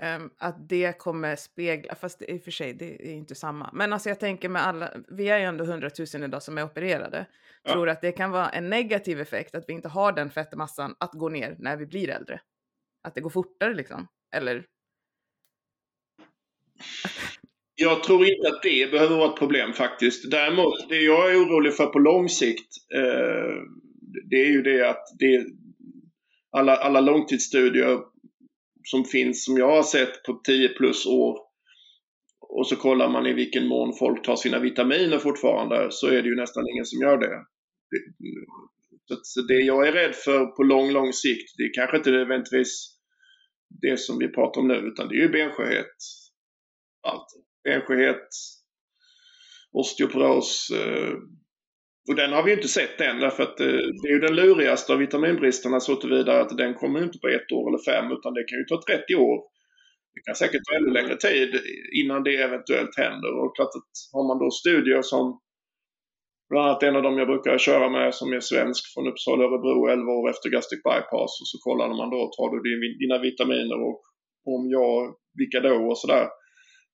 [0.02, 3.70] um, att det kommer spegla, fast i och för sig det är inte samma.
[3.74, 6.64] Men alltså jag tänker med alla, vi är ju ändå 100 000 idag som är
[6.64, 7.26] opererade.
[7.64, 7.74] Ja.
[7.74, 11.14] Tror att det kan vara en negativ effekt att vi inte har den fettmassan att
[11.14, 12.42] gå ner när vi blir äldre?
[13.04, 14.08] Att det går fortare liksom?
[14.36, 14.66] Eller?
[17.76, 20.32] Jag tror inte att det behöver vara ett problem faktiskt.
[20.32, 23.56] Däremot, det jag är orolig för på lång sikt, eh,
[24.30, 25.46] det är ju det att det,
[26.58, 28.00] alla, alla långtidsstudier
[28.84, 31.40] som finns, som jag har sett på 10 plus år,
[32.40, 36.30] och så kollar man i vilken mån folk tar sina vitaminer fortfarande, så är det
[36.30, 37.46] ju nästan ingen som gör det.
[39.22, 42.98] Så det jag är rädd för på lång, lång sikt, det är kanske inte nödvändigtvis
[43.82, 45.96] det som vi pratar om nu, utan det är ju benskörhet.
[47.08, 47.28] Allt.
[47.64, 48.28] Benskörhet,
[49.72, 50.70] osteoporos.
[50.70, 51.14] Eh,
[52.10, 53.68] och den har vi inte sett än därför att eh,
[54.02, 57.52] det är ju den lurigaste av vitaminbristerna så tillvida att den kommer inte på ett
[57.52, 59.38] år eller fem utan det kan ju ta 30 år.
[60.14, 61.62] Det kan säkert ta ännu längre tid
[62.02, 63.32] innan det eventuellt händer.
[63.40, 65.40] Och klart att har man då studier som
[66.50, 69.88] Bland annat en av dem jag brukar köra med som är svensk från Uppsala Örebro
[69.88, 71.32] 11 år efter gastric bypass.
[71.42, 72.58] Och så kollar man då, tar du
[73.02, 74.02] dina vitaminer och
[74.54, 76.28] om ja, vilka då och sådär.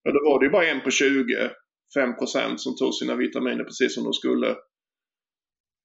[0.04, 1.50] Men då var det ju bara en på 20,
[1.96, 4.56] 5% som tog sina vitaminer precis som de skulle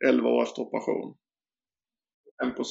[0.08, 1.18] 11 år efter operation.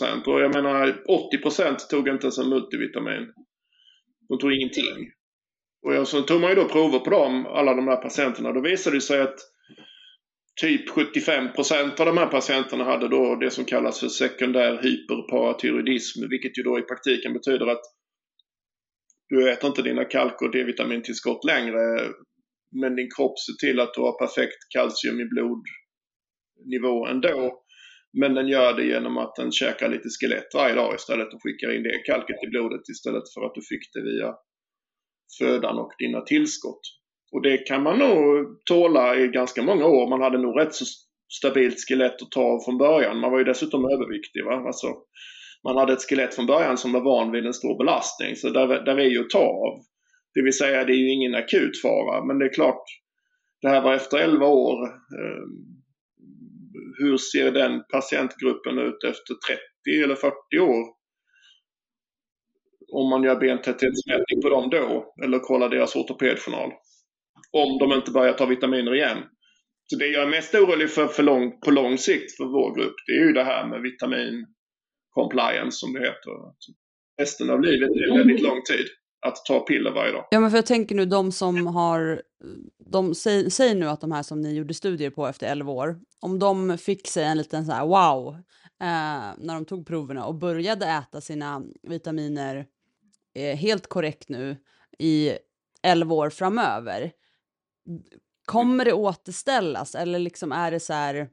[0.01, 0.23] 5.
[0.27, 3.33] Och jag menar 80 tog inte ens en multivitamin.
[4.29, 5.11] De tog ingenting.
[5.87, 8.53] Och så tog man ju då prover på dem, alla de här patienterna.
[8.53, 9.39] Då visade det sig att
[10.61, 11.49] typ 75
[11.99, 16.79] av de här patienterna hade då det som kallas för sekundär hyperparathyroidism, vilket ju då
[16.79, 17.83] i praktiken betyder att
[19.29, 21.79] du äter inte dina kalk och D-vitamintillskott längre,
[22.81, 25.25] men din kropp ser till att du har perfekt kalcium i
[26.65, 27.61] nivå ändå.
[28.21, 31.77] Men den gör det genom att den käkar lite skelett varje dag istället och skickar
[31.77, 34.35] in det kalket i blodet istället för att du fick det via
[35.39, 36.81] födan och dina tillskott.
[37.33, 40.09] Och det kan man nog tåla i ganska många år.
[40.09, 40.85] Man hade nog rätt så
[41.33, 43.21] stabilt skelett att ta av från början.
[43.21, 44.45] Man var ju dessutom överviktig.
[44.45, 44.55] Va?
[44.67, 44.87] Alltså,
[45.65, 48.37] man hade ett skelett från början som var van vid en stor belastning.
[48.37, 49.81] Så där, där är ju att ta av.
[50.35, 52.25] Det vill säga, det är ju ingen akut fara.
[52.25, 52.85] Men det är klart,
[53.63, 54.85] det här var efter 11 år.
[54.85, 55.45] Eh,
[56.99, 59.35] hur ser den patientgruppen ut efter
[59.85, 60.85] 30 eller 40 år?
[62.93, 66.73] Om man gör bentäthetsmätning på dem då, eller kollar deras ortopedjournal
[67.55, 69.19] om de inte börjar ta vitaminer igen.
[69.87, 72.95] Så det jag är mest orolig för, för lång, på lång sikt för vår grupp,
[73.07, 74.47] det är ju det här med vitamin
[75.11, 76.33] compliance som det heter.
[77.21, 78.87] Resten av livet är väldigt lång tid
[79.25, 80.29] att ta piller varje dag.
[80.31, 82.23] Ja, men för jag tänker nu de som har,
[82.91, 85.99] de säger säg nu att de här som ni gjorde studier på efter 11 år,
[86.21, 88.35] om de fick sig en liten så här wow
[88.81, 92.67] eh, när de tog proverna och började äta sina vitaminer
[93.35, 94.57] eh, helt korrekt nu
[94.99, 95.33] i
[95.83, 97.13] 11 år framöver
[98.47, 101.29] kommer det återställas eller liksom är det så här,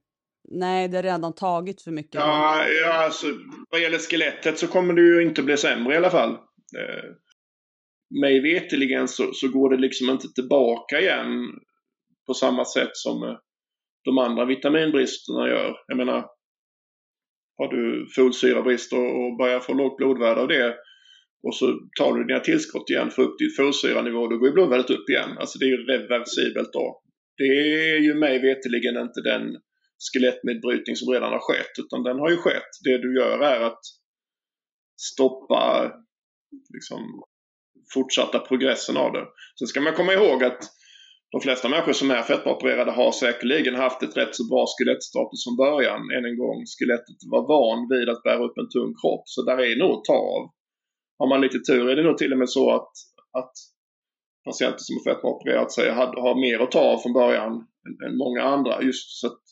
[0.50, 2.16] nej det är redan tagit för mycket?
[2.16, 3.28] Ja, ja alltså,
[3.70, 6.38] vad gäller skelettet så kommer det ju inte bli sämre i alla fall.
[8.22, 11.48] Mig veteligen så, så går det liksom inte tillbaka igen
[12.28, 13.38] på samma sätt som eh,
[14.04, 15.76] de andra vitaminbristerna gör.
[15.88, 16.26] Jag menar,
[17.58, 20.76] har du folsyrabrist och, och börjar få lågt blodvärde av det
[21.48, 21.66] och så
[22.00, 25.38] tar du dina tillskott igen för upp till folsyranivå, då går ju blodvärdet upp igen.
[25.38, 27.02] Alltså det är ju reversibelt då.
[27.38, 29.44] Det är ju mig veteligen inte den
[30.04, 32.72] skelettnedbrytning som redan har skett, utan den har ju skett.
[32.84, 33.82] Det du gör är att
[35.14, 35.92] stoppa
[36.74, 37.02] liksom,
[37.94, 39.26] fortsatta progressen av det.
[39.60, 40.62] Sen ska man komma ihåg att
[41.32, 45.58] de flesta människor som är fetmaopererade har säkerligen haft ett rätt så bra skelettstatus från
[45.66, 46.02] början.
[46.16, 49.24] Än en gång, skelettet var van vid att bära upp en tung kropp.
[49.26, 50.44] Så där är nog att ta av.
[51.20, 52.92] Har man lite tur är det nog till och med så att,
[53.40, 53.54] att
[54.46, 55.92] patienter som har fetmaopererat sig
[56.26, 57.52] har mer att ta av från början
[57.86, 58.82] än, än många andra.
[58.82, 59.44] Just så att,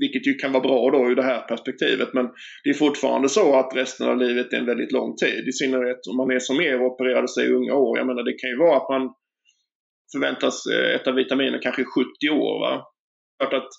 [0.00, 2.08] vilket ju kan vara bra då ur det här perspektivet.
[2.12, 2.26] Men
[2.64, 5.48] det är fortfarande så att resten av livet är en väldigt lång tid.
[5.48, 7.98] I synnerhet om man är som er och opererade sig i unga år.
[7.98, 9.14] Jag menar det kan ju vara att man
[10.12, 12.60] förväntas eh, äta vitaminer kanske 70 år.
[12.60, 12.84] Va?
[13.38, 13.70] Klart att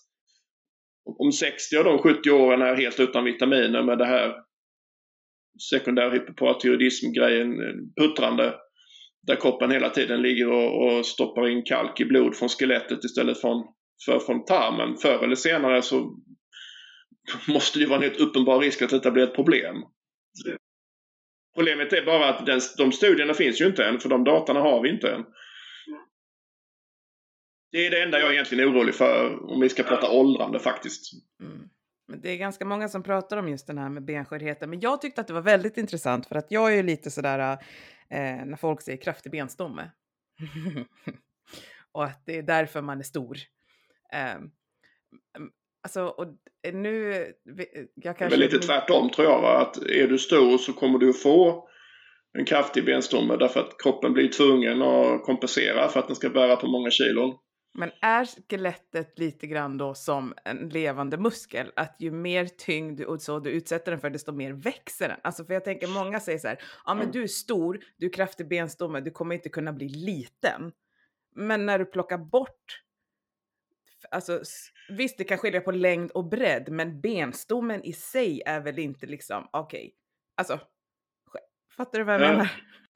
[1.19, 4.35] om 60 av de 70 åren är helt utan vitaminer med det här
[5.71, 8.55] sekundär hypoparathyroidism-grejen eh, puttrande
[9.27, 13.41] där kroppen hela tiden ligger och, och, stoppar in kalk i blod från skelettet istället
[13.41, 13.63] från,
[14.05, 14.97] för från tarmen.
[14.97, 16.17] Förr eller senare så
[17.47, 19.75] måste det vara en helt uppenbar risk att detta blir ett problem.
[21.55, 24.81] Problemet är bara att den, de studierna finns ju inte än, för de datorna har
[24.81, 25.25] vi inte än.
[27.71, 31.11] Det är det enda jag egentligen är orolig för om vi ska prata åldrande faktiskt.
[31.41, 31.69] Mm.
[32.21, 35.21] Det är ganska många som pratar om just den här med benskörheten, men jag tyckte
[35.21, 37.57] att det var väldigt intressant för att jag är ju lite sådär
[38.09, 39.91] eh, när folk säger kraftig benstomme.
[41.91, 43.37] och att det är därför man är stor.
[44.13, 44.41] Eh,
[45.83, 46.27] alltså, och
[46.73, 47.25] nu...
[47.95, 48.25] Jag kanske...
[48.37, 49.57] Det är lite tvärtom tror jag, va?
[49.57, 51.67] att är du stor så kommer du få
[52.37, 56.55] en kraftig benstomme därför att kroppen blir tvungen att kompensera för att den ska bära
[56.55, 57.37] på många kilon.
[57.73, 61.71] Men är skelettet lite grann då som en levande muskel?
[61.75, 65.17] Att ju mer tyngd och så du utsätter den för, desto mer växer den.
[65.23, 68.13] Alltså för jag tänker, många säger så här, ja men du är stor, du är
[68.13, 70.71] kraftig benstomme, du kommer inte kunna bli liten.
[71.35, 72.81] Men när du plockar bort,
[74.11, 74.41] alltså
[74.89, 79.05] visst det kan skilja på längd och bredd, men benstommen i sig är väl inte
[79.05, 79.91] liksom, okej, okay.
[80.37, 80.59] alltså,
[81.77, 82.51] fattar du vad jag menar?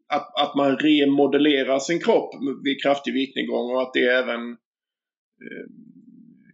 [0.07, 2.29] Att, att man remodellerar sin kropp
[2.63, 4.57] vid kraftig viktnedgång och att det även
[5.41, 5.65] Eh,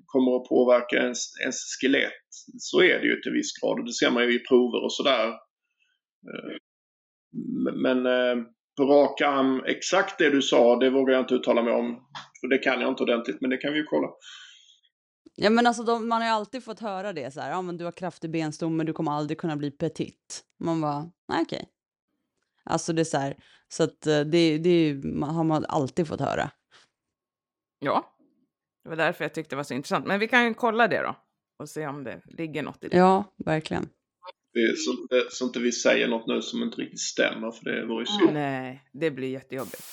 [0.05, 2.27] kommer att påverka ens, ens skelett.
[2.59, 4.93] Så är det ju till viss grad och det ser man ju i prover och
[4.93, 5.27] sådär.
[6.29, 6.55] Eh,
[7.83, 8.43] men eh,
[8.77, 12.07] på rak arm, exakt det du sa, det vågar jag inte uttala mig om.
[12.41, 14.07] För det kan jag inte ordentligt, men det kan vi ju kolla.
[15.35, 17.77] Ja men alltså de, man har ju alltid fått höra det så här, ja men
[17.77, 20.43] du har kraftig benstomme, du kommer aldrig kunna bli petit.
[20.59, 21.69] Man bara, nej okej.
[22.63, 26.51] Alltså det är så här, så att det, det har man alltid fått höra.
[27.79, 28.17] Ja,
[28.83, 30.07] det var därför jag tyckte det var så intressant.
[30.07, 31.15] Men vi kan ju kolla det då
[31.59, 32.97] och se om det ligger något i det.
[32.97, 33.89] Ja, verkligen.
[34.53, 38.01] Det så, så inte vi säger något nu som inte riktigt stämmer, för det vore
[38.01, 38.33] ju synd.
[38.33, 39.83] Nej, det blir jättejobbigt.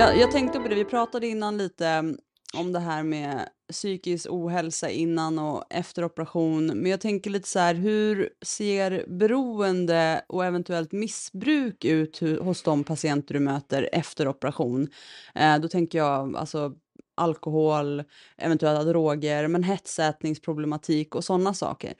[0.00, 2.18] Jag, jag tänkte på det, vi pratade innan lite mm,
[2.56, 6.66] om det här med psykisk ohälsa innan och efter operation.
[6.66, 12.84] Men jag tänker lite så här, hur ser beroende och eventuellt missbruk ut hos de
[12.84, 14.88] patienter du möter efter operation?
[15.34, 16.74] Eh, då tänker jag alltså
[17.14, 18.02] alkohol,
[18.36, 21.94] eventuella droger, men hetsätningsproblematik och sådana saker.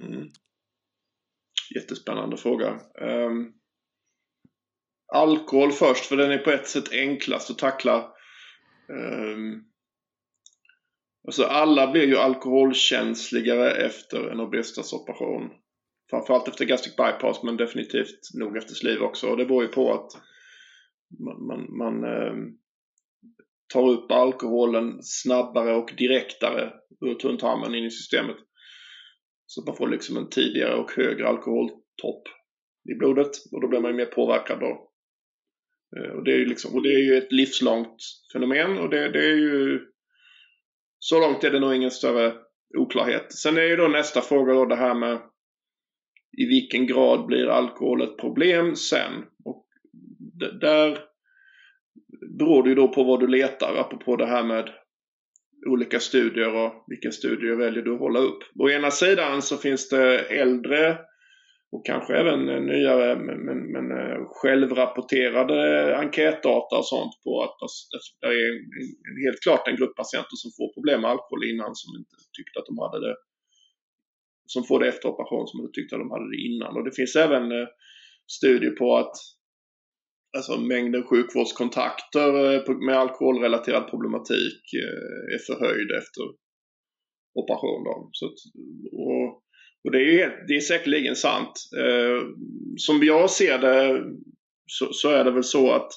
[0.00, 0.28] Mm.
[1.74, 2.80] Jättespännande fråga.
[3.00, 3.61] Um
[5.12, 8.12] alkohol först, för den är på ett sätt enklast att tackla.
[8.88, 9.64] Um,
[11.26, 15.50] alltså alla blir ju alkoholkänsligare efter en obesitasoperation.
[16.10, 19.28] Framförallt efter gastric bypass, men definitivt nog efter sliv också.
[19.28, 20.10] Och det beror ju på att
[21.24, 22.58] man, man, man um,
[23.72, 28.36] tar upp alkoholen snabbare och direktare ur tunntarmen in i systemet.
[29.46, 32.22] Så att man får liksom en tidigare och högre alkoholtopp
[32.94, 34.91] i blodet och då blir man ju mer påverkad då
[35.96, 37.96] Eh, och det är ju, liksom, och det är ju ett livslångt
[38.32, 39.80] fenomen och det, det, är ju
[40.98, 42.34] så långt är det nog ingen större
[42.78, 43.32] oklarhet.
[43.32, 45.20] Sen är ju då nästa fråga då det här med
[46.38, 49.12] i vilken grad blir alkohol ett problem sen?
[49.44, 49.66] Och
[50.60, 50.98] där
[52.38, 54.70] beror det ju då på vad du letar, apropå det här med
[55.66, 58.38] olika studier och vilka studier väljer du att hålla upp.
[58.58, 60.98] Å ena sidan så finns det äldre
[61.72, 65.58] och kanske även eh, nyare men, men, men eh, självrapporterade
[65.96, 68.50] enkätdata och sånt på att alltså, alltså, det är
[69.10, 72.58] en, helt klart en grupp patienter som får problem med alkohol innan som inte tyckte
[72.58, 73.16] att de hade det
[74.46, 76.76] som får det efter operation som inte tyckte att de hade det innan.
[76.76, 77.68] Och det finns även eh,
[78.36, 79.14] studier på att
[80.36, 82.28] alltså mängden sjukvårdskontakter
[82.86, 84.62] med alkoholrelaterad problematik
[85.34, 86.24] är förhöjd efter
[87.40, 87.84] operation.
[87.84, 88.08] Då.
[88.12, 88.38] Så att,
[88.92, 89.41] och,
[89.84, 91.52] och det är, helt, det är säkerligen sant.
[91.78, 92.26] Eh,
[92.76, 94.04] som jag ser det
[94.66, 95.92] så, så, är det väl så att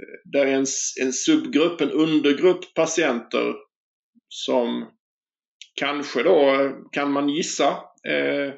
[0.00, 0.66] eh, det är en,
[1.02, 3.54] en subgrupp, en undergrupp patienter
[4.28, 4.90] som
[5.74, 7.68] kanske då, kan man gissa,
[8.08, 8.54] eh,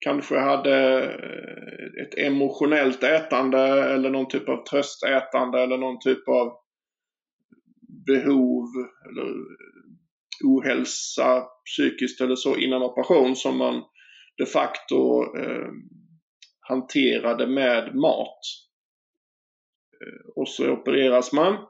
[0.00, 3.58] kanske hade eh, ett emotionellt ätande
[3.94, 6.52] eller någon typ av tröstätande eller någon typ av
[8.06, 8.66] behov
[9.08, 9.34] eller
[10.44, 13.82] ohälsa psykiskt eller så innan operation som man
[14.36, 15.68] de facto eh,
[16.60, 18.40] hanterade med mat.
[20.00, 21.66] Eh, och så opereras man.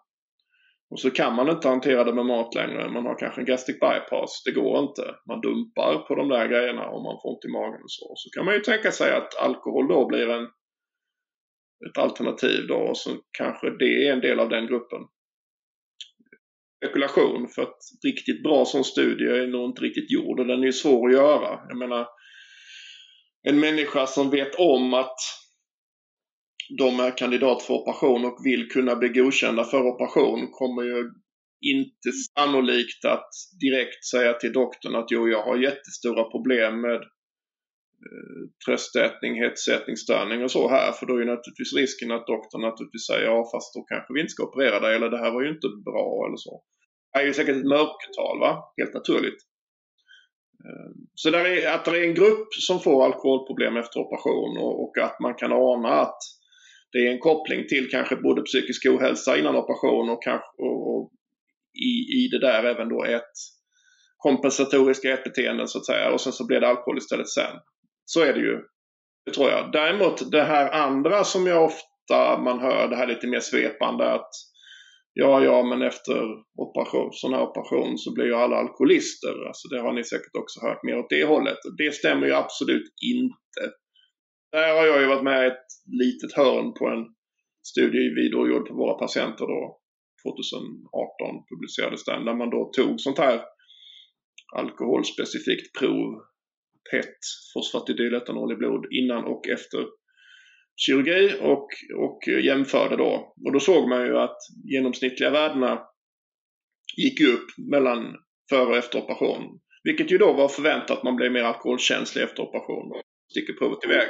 [0.90, 2.90] Och så kan man inte hantera det med mat längre.
[2.90, 4.42] Man har kanske en gastric bypass.
[4.44, 5.14] Det går inte.
[5.28, 8.12] Man dumpar på de där grejerna om man får ont i magen och så.
[8.16, 10.44] Så kan man ju tänka sig att alkohol då blir en,
[11.88, 12.76] ett alternativ då.
[12.76, 15.00] Och så kanske det är en del av den gruppen
[16.80, 20.66] spekulation för att riktigt bra sån studie är nog inte riktigt gjord och den är
[20.66, 21.60] ju svår att göra.
[21.68, 22.06] Jag menar,
[23.48, 25.16] en människa som vet om att
[26.78, 31.10] de är kandidat för operation och vill kunna bli godkända för operation kommer ju
[31.60, 33.28] inte sannolikt att
[33.60, 37.00] direkt säga till doktorn att jo, jag har jättestora problem med
[38.08, 40.92] Eh, tröstätning, hetsätningsstörning och så här.
[40.92, 44.20] För då är ju naturligtvis risken att doktorn naturligtvis säger ja fast då kanske vi
[44.20, 46.62] inte ska operera dig eller det här var ju inte bra eller så.
[47.12, 49.40] Det är ju säkert ett mörkertal va, helt naturligt.
[50.66, 54.74] Eh, så där är, att det är en grupp som får alkoholproblem efter operation och,
[54.82, 56.20] och, att man kan ana att
[56.92, 61.12] det är en koppling till kanske både psykisk ohälsa innan operation och, kanske, och, och
[61.90, 63.36] i, i det där även då ett
[64.16, 67.56] kompensatoriska ätbeteende så att säga och sen så blir det alkohol istället sen.
[68.12, 68.58] Så är det ju.
[69.24, 69.72] Det tror jag.
[69.72, 74.30] Däremot det här andra som jag ofta man hör, det här lite mer svepande att
[75.12, 76.20] ja, ja, men efter
[76.64, 79.46] operation, sån här operation så blir ju alla alkoholister.
[79.46, 81.58] Alltså det har ni säkert också hört mer åt det hållet.
[81.78, 83.62] Det stämmer ju absolut inte.
[84.52, 85.66] Där har jag ju varit med ett
[86.02, 87.04] litet hörn på en
[87.70, 89.80] studie vi då gjorde på våra patienter då
[90.22, 93.40] 2018 publicerades den där man då tog sånt här
[94.56, 96.29] alkoholspecifikt prov
[96.90, 97.16] PET,
[97.54, 99.86] fosfatidyletanol i blod innan och efter
[100.76, 103.34] kirurgi och, och jämförde då.
[103.44, 105.80] Och då såg man ju att genomsnittliga värdena
[106.96, 108.16] gick upp mellan
[108.50, 109.60] före och efter operation.
[109.84, 113.02] Vilket ju då var förväntat att man blev mer alkoholkänslig efter operation.
[113.30, 114.08] Sticker provet iväg.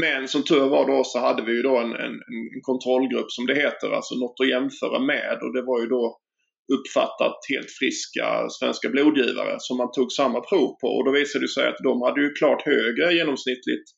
[0.00, 2.14] Men som tur var då så hade vi ju då en, en,
[2.54, 5.38] en kontrollgrupp som det heter, alltså något att jämföra med.
[5.42, 6.20] Och det var ju då
[6.74, 10.86] uppfattat helt friska svenska blodgivare som man tog samma prov på.
[10.86, 13.90] Och då visade det sig att de hade ju klart högre genomsnittligt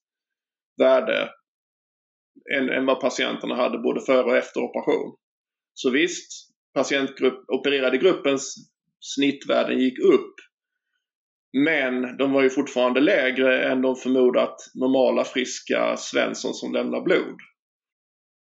[0.78, 1.30] värde
[2.56, 5.16] än, än vad patienterna hade både före och efter operation.
[5.74, 6.32] Så visst,
[6.74, 8.54] patientgrupp, opererade gruppens
[9.00, 10.34] snittvärden gick upp.
[11.52, 17.36] Men de var ju fortfarande lägre än de förmodat normala friska Svensson som lämnar blod.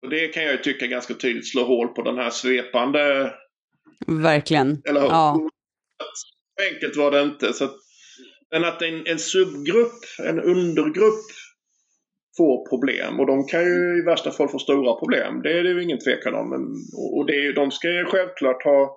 [0.03, 3.33] Och det kan jag ju tycka ganska tydligt slår hål på den här svepande...
[4.07, 4.83] Verkligen.
[4.85, 5.09] Eller hur?
[5.09, 5.51] Ja.
[6.15, 7.53] Så enkelt var det inte.
[7.53, 7.75] Så att,
[8.51, 11.27] men att en, en subgrupp, en undergrupp
[12.37, 15.43] får problem och de kan ju i värsta fall få stora problem.
[15.43, 16.51] Det är det ju ingen tvekan om.
[16.51, 16.63] Men,
[17.17, 18.97] och det är, de ska ju självklart ha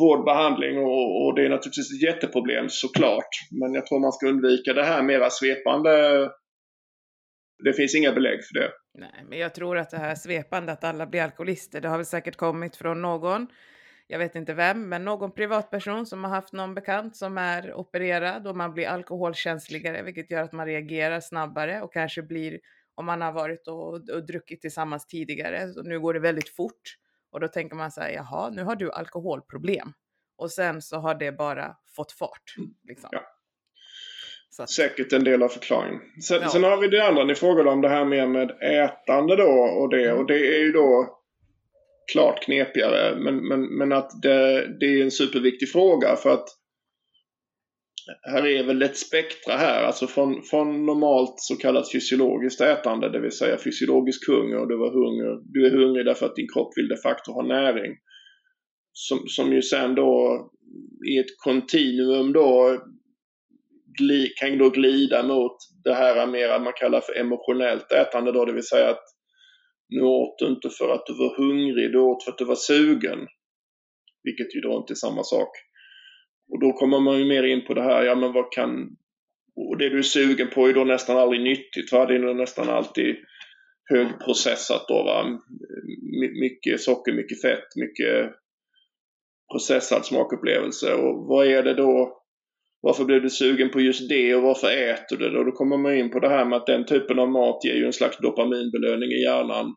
[0.00, 3.32] vård, behandling och, och, det är naturligtvis ett jätteproblem såklart.
[3.60, 5.90] Men jag tror man ska undvika det här mera svepande.
[7.64, 8.70] Det finns inga belägg för det.
[8.98, 12.06] Nej, men jag tror att det här svepande att alla blir alkoholister, det har väl
[12.06, 13.46] säkert kommit från någon
[14.06, 18.46] jag vet inte vem, men någon privatperson som har haft någon bekant som är opererad
[18.46, 22.60] och man blir alkoholkänsligare, vilket gör att man reagerar snabbare och kanske blir
[22.94, 25.72] om man har varit och, och druckit tillsammans tidigare.
[25.72, 26.96] Så nu går det väldigt fort
[27.30, 29.92] och då tänker man så här, jaha, nu har du alkoholproblem
[30.36, 32.54] och sen så har det bara fått fart.
[32.58, 33.08] Mm, liksom.
[33.12, 33.22] Ja.
[34.58, 34.70] Att...
[34.70, 36.00] Säkert en del av förklaringen.
[36.22, 36.48] Sen, ja.
[36.48, 39.88] sen, har vi det andra ni frågade om det här med, med ätande då och
[39.88, 40.18] det mm.
[40.18, 41.18] och det är ju då
[42.12, 43.16] klart knepigare.
[43.18, 46.48] Men, men, men att det, det är en superviktig fråga för att
[48.32, 53.20] här är väl ett spektra här, alltså från, från normalt så kallat fysiologiskt ätande, det
[53.20, 56.72] vill säga fysiologisk hunger och du, var hunger, du är hungrig därför att din kropp
[56.76, 57.96] vill de facto ha näring.
[58.92, 60.40] Som, som ju sen då
[61.10, 62.78] i ett kontinuum då
[64.00, 68.52] gli, kan då glida mot det här mer man kallar för emotionellt ätande då, det
[68.52, 69.04] vill säga att
[69.92, 72.54] nu åt du inte för att du var hungrig, du åt för att du var
[72.54, 73.18] sugen.
[74.22, 75.48] Vilket ju då inte är samma sak.
[76.52, 78.96] Och då kommer man ju mer in på det här, ja men vad kan...
[79.56, 82.06] Och det du är sugen på är då nästan aldrig nyttigt, va?
[82.06, 83.16] det är nästan alltid
[83.90, 85.40] högprocessat då va.
[86.40, 88.32] mycket socker, mycket fett, mycket
[89.52, 90.94] processad smakupplevelse.
[90.94, 92.18] Och vad är det då?
[92.80, 95.38] Varför blev du sugen på just det och varför äter du det?
[95.38, 97.74] Och då kommer man in på det här med att den typen av mat ger
[97.74, 99.74] ju en slags dopaminbelöning i hjärnan.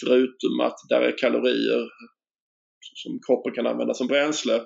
[0.00, 1.88] Förutom att där är kalorier
[2.94, 4.60] som kroppen kan använda som bränsle.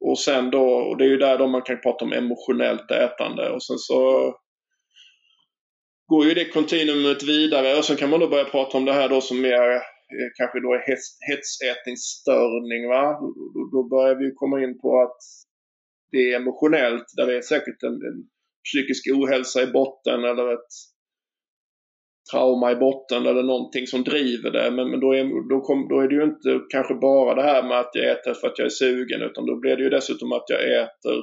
[0.00, 3.50] Och sen då, och det är ju där då man kan prata om emotionellt ätande
[3.50, 4.32] och sen så
[6.06, 9.08] går ju det kontinuumet vidare och sen kan man då börja prata om det här
[9.08, 10.82] då som mer eh, kanske då är
[11.28, 12.88] hetsätningsstörning.
[12.88, 13.20] Va?
[13.54, 15.18] Då, då börjar vi komma in på att
[16.10, 18.18] det är emotionellt, där det är säkert en, en
[18.64, 20.72] psykisk ohälsa i botten eller ett
[22.32, 24.70] trauma i botten eller någonting som driver det.
[24.70, 27.62] Men, men då, är, då, kom, då är det ju inte kanske bara det här
[27.62, 30.32] med att jag äter för att jag är sugen utan då blir det ju dessutom
[30.32, 31.16] att jag äter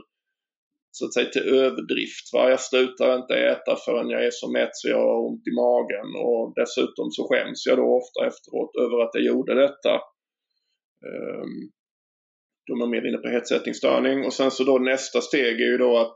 [0.91, 2.25] så att säga till överdrift.
[2.33, 2.49] Va?
[2.49, 6.09] Jag slutar inte äta förrän jag är så mätt så jag har ont i magen
[6.27, 9.93] och dessutom så skäms jag då ofta efteråt över att jag gjorde detta.
[11.11, 11.53] Um,
[12.65, 15.77] då är man mer inne på hetsätningsstörning och sen så då nästa steg är ju
[15.77, 16.15] då att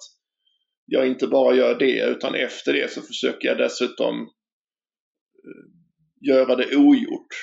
[0.86, 4.30] jag inte bara gör det utan efter det så försöker jag dessutom
[6.28, 7.34] göra det ogjort.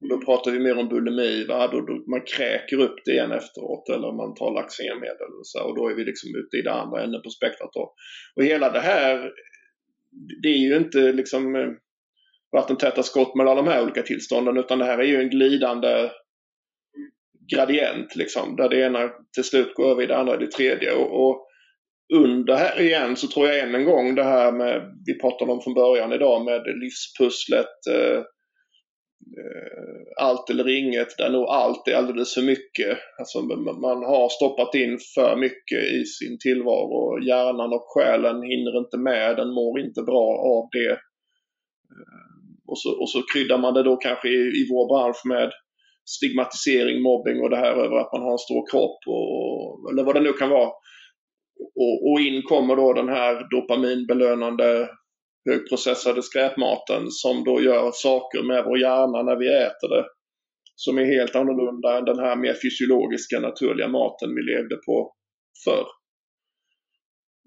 [0.00, 1.68] Och då pratar vi mer om bulimi, va?
[1.72, 5.76] Då, då man kräker upp det igen efteråt eller man tar laxermedel och, så, och
[5.76, 7.76] då är vi liksom ute i det andra änden på spektrat.
[8.36, 9.30] Och hela det här,
[10.42, 11.70] det är ju inte liksom eh,
[12.52, 16.10] vattentäta skott mellan de här olika tillstånden utan det här är ju en glidande
[17.54, 20.94] gradient liksom, där det ena till slut går över i det andra i det tredje.
[20.94, 21.46] Och, och
[22.12, 25.60] under här igen så tror jag än en gång det här med, vi pratade om
[25.60, 28.18] från början idag med livspusslet, eh,
[29.38, 32.98] eh allt eller inget där nog allt är alldeles för mycket.
[33.18, 33.42] Alltså
[33.86, 37.24] man har stoppat in för mycket i sin tillvaro.
[37.28, 40.92] Hjärnan och själen hinner inte med, den mår inte bra av det.
[41.92, 42.32] Eh,
[42.68, 45.50] och så, och så kryddar man det då kanske i, i vår bransch med
[46.14, 50.14] stigmatisering, mobbing och det här över att man har en stor kropp och, eller vad
[50.14, 50.70] det nu kan vara.
[51.74, 54.88] Och, och in kommer då den här dopaminbelönande
[55.50, 60.04] högprocessade skräpmaten som då gör saker med vår hjärna när vi äter det
[60.74, 65.14] som är helt annorlunda än den här mer fysiologiska naturliga maten vi levde på
[65.64, 65.86] förr.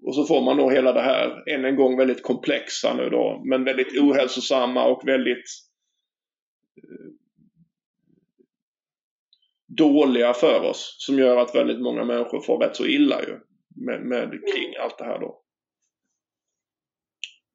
[0.06, 3.42] Och så får man då hela det här, än en gång väldigt komplexa nu då,
[3.50, 5.44] men väldigt ohälsosamma och väldigt
[6.76, 7.12] eh,
[9.76, 13.40] dåliga för oss som gör att väldigt många människor får rätt så illa ju
[13.76, 15.42] med, med kring allt det här då.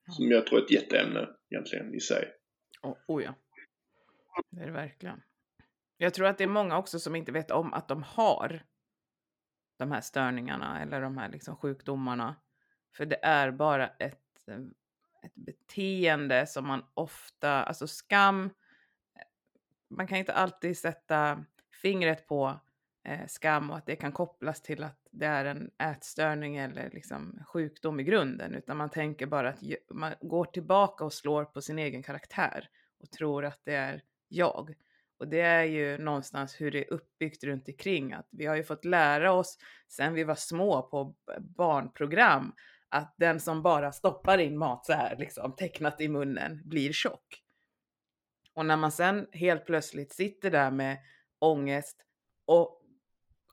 [0.09, 2.33] Som jag tror är ett jätteämne egentligen i sig.
[2.81, 3.35] Oh, oh ja.
[4.49, 5.21] Det är det verkligen.
[5.97, 8.63] Jag tror att det är många också som inte vet om att de har
[9.77, 12.35] de här störningarna eller de här liksom sjukdomarna.
[12.95, 14.47] För det är bara ett,
[15.23, 18.49] ett beteende som man ofta, alltså skam,
[19.89, 21.45] man kan inte alltid sätta
[21.81, 22.59] fingret på
[23.03, 27.43] eh, skam och att det kan kopplas till att det är en ätstörning eller liksom
[27.47, 31.79] sjukdom i grunden, utan man tänker bara att man går tillbaka och slår på sin
[31.79, 34.73] egen karaktär och tror att det är jag.
[35.17, 38.13] Och det är ju någonstans hur det är uppbyggt runt omkring.
[38.13, 42.53] Att vi har ju fått lära oss sen vi var små på barnprogram
[42.89, 47.43] att den som bara stoppar in mat så här liksom tecknat i munnen blir tjock.
[48.53, 50.97] Och när man sen helt plötsligt sitter där med
[51.39, 51.97] ångest
[52.45, 52.80] och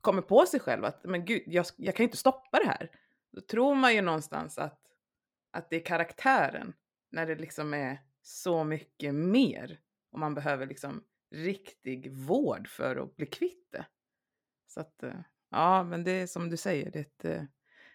[0.00, 2.90] kommer på sig själv att men gud, jag, jag kan ju inte stoppa det här.
[3.32, 4.80] Då tror man ju någonstans att,
[5.52, 6.72] att det är karaktären
[7.10, 9.80] när det liksom är så mycket mer
[10.12, 13.86] och man behöver liksom riktig vård för att bli kvitt det.
[14.66, 15.20] Så att, eh,
[15.50, 17.42] ja, men det är som du säger, det är ett, eh,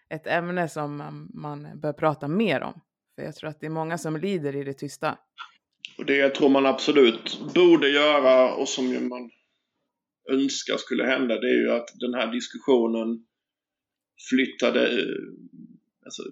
[0.08, 2.80] ett ämne som man, man bör prata mer om.
[3.14, 5.18] För jag tror att det är många som lider i det tysta.
[5.98, 9.30] Och det jag tror man absolut borde göra och som man
[10.30, 13.26] önskar skulle hända det är ju att den här diskussionen
[14.30, 15.16] flyttade, eh,
[16.04, 16.22] alltså,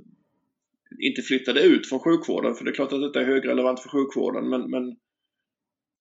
[1.01, 4.49] inte flyttade ut från sjukvården, för det är klart att detta är högrelevant för sjukvården,
[4.49, 4.97] men, men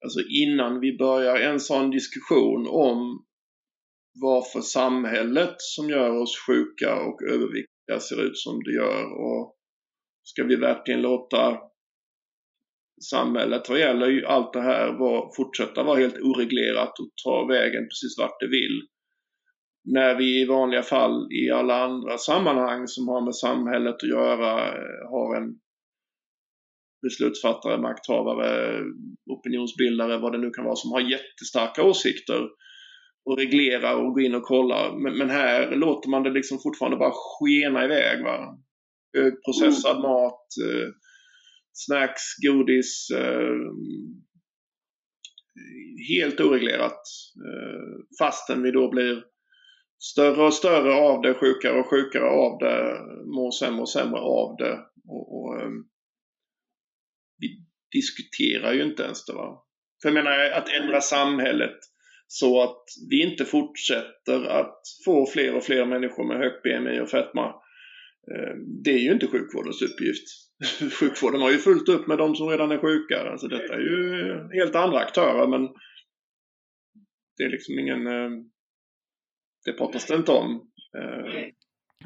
[0.05, 3.25] alltså innan vi börjar en sån diskussion om
[4.21, 9.57] varför samhället som gör oss sjuka och överviktiga ser ut som det gör och
[10.23, 11.70] ska vi verkligen låta
[13.03, 18.19] samhället vad gäller allt det här var, fortsätta vara helt oreglerat och ta vägen precis
[18.19, 18.81] vart det vill.
[19.83, 24.67] när vi i vanliga fall i alla andra sammanhang som har med samhället att göra
[24.67, 25.55] eh, har en
[27.01, 28.79] beslutsfattare, makthavare,
[29.25, 32.41] opinionsbildare, vad det nu kan vara, som har jättestarka åsikter
[33.25, 34.97] och reglerar och går in och kollar.
[34.97, 38.23] Men, men här låter man det liksom fortfarande bara skena iväg.
[38.23, 38.57] Va?
[39.17, 40.01] Högprocessad mm.
[40.01, 40.89] mat, eh,
[41.73, 43.09] snacks, godis.
[43.09, 43.71] Eh,
[46.09, 47.01] helt oreglerat.
[47.47, 49.23] Eh, fastän vi då blir
[49.99, 52.99] större och större av det, sjukare och sjukare av det,
[53.35, 54.79] mår sämre och sämre av det.
[55.07, 55.83] Och, och ehm,
[57.37, 57.47] vi
[57.91, 59.33] diskuterar ju inte ens det.
[59.33, 59.65] Va?
[60.01, 61.77] För jag menar att ändra samhället
[62.27, 67.09] så att vi inte fortsätter att få fler och fler människor med högt BMI och
[67.09, 67.53] fetma.
[68.27, 70.27] Eh, det är ju inte sjukvårdens uppgift.
[70.99, 73.31] Sjukvården har ju fullt upp med de som redan är sjuka.
[73.31, 75.69] Alltså detta är ju helt andra aktörer men
[77.37, 78.07] det är liksom ingen...
[78.07, 78.29] Eh,
[79.65, 80.71] det pratas det inte om.
[80.97, 81.51] Eh.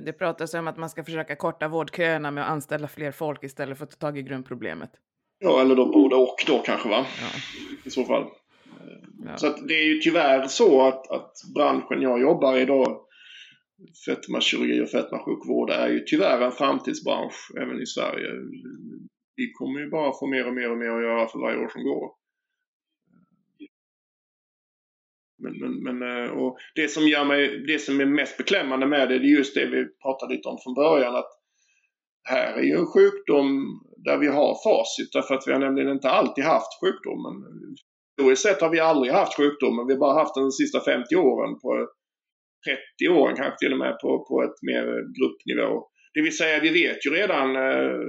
[0.05, 3.77] Det pratas om att man ska försöka korta vårdköerna med att anställa fler folk istället
[3.77, 4.91] för att ta tag i grundproblemet.
[5.39, 7.05] Ja, eller då både och då kanske va?
[7.21, 7.27] Ja.
[7.85, 8.25] I så fall.
[9.25, 9.37] Ja.
[9.37, 13.04] Så att det är ju tyvärr så att, att branschen jag jobbar i då,
[14.05, 18.29] fetmakirurgi och fetmasjukvård, är ju tyvärr en framtidsbransch även i Sverige.
[19.35, 21.67] Vi kommer ju bara få mer och mer och mer att göra för varje år
[21.67, 22.11] som går.
[25.37, 29.09] Men, men, men, eh, och det som gör mig, det som är mest beklämmande med
[29.09, 31.15] det, det är just det vi pratade lite om från början.
[31.15, 31.31] att
[32.23, 33.47] Här är ju en sjukdom
[33.97, 37.33] där vi har facit därför att vi har nämligen inte alltid haft sjukdomen.
[38.17, 39.87] Historiskt sett har vi aldrig haft sjukdomen.
[39.87, 41.59] Vi har bara haft den de sista 50 åren.
[41.59, 41.87] På
[42.99, 44.85] 30 åren kanske till och med på, på ett mer
[45.17, 45.87] gruppnivå.
[46.13, 47.99] Det vill säga vi vet ju redan eh,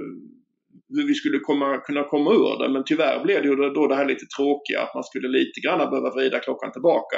[0.89, 2.69] hur vi skulle komma, kunna komma ur det.
[2.69, 5.89] Men tyvärr blev det ju då det här lite tråkiga att man skulle lite grann
[5.89, 7.17] behöva vrida klockan tillbaka.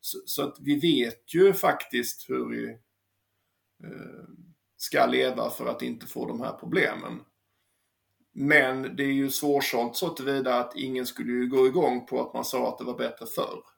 [0.00, 2.64] Så, så att vi vet ju faktiskt hur vi
[3.84, 4.24] eh,
[4.76, 7.20] ska leva för att inte få de här problemen.
[8.34, 12.34] Men det är ju svårsålt så tillvida att ingen skulle ju gå igång på att
[12.34, 13.73] man sa att det var bättre förr.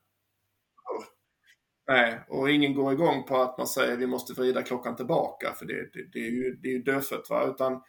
[1.88, 5.52] Nej, och ingen går igång på att man säger att vi måste vrida klockan tillbaka
[5.52, 7.30] för det, det, det är ju, det är ju dödfött.
[7.30, 7.46] Va?
[7.46, 7.82] Utan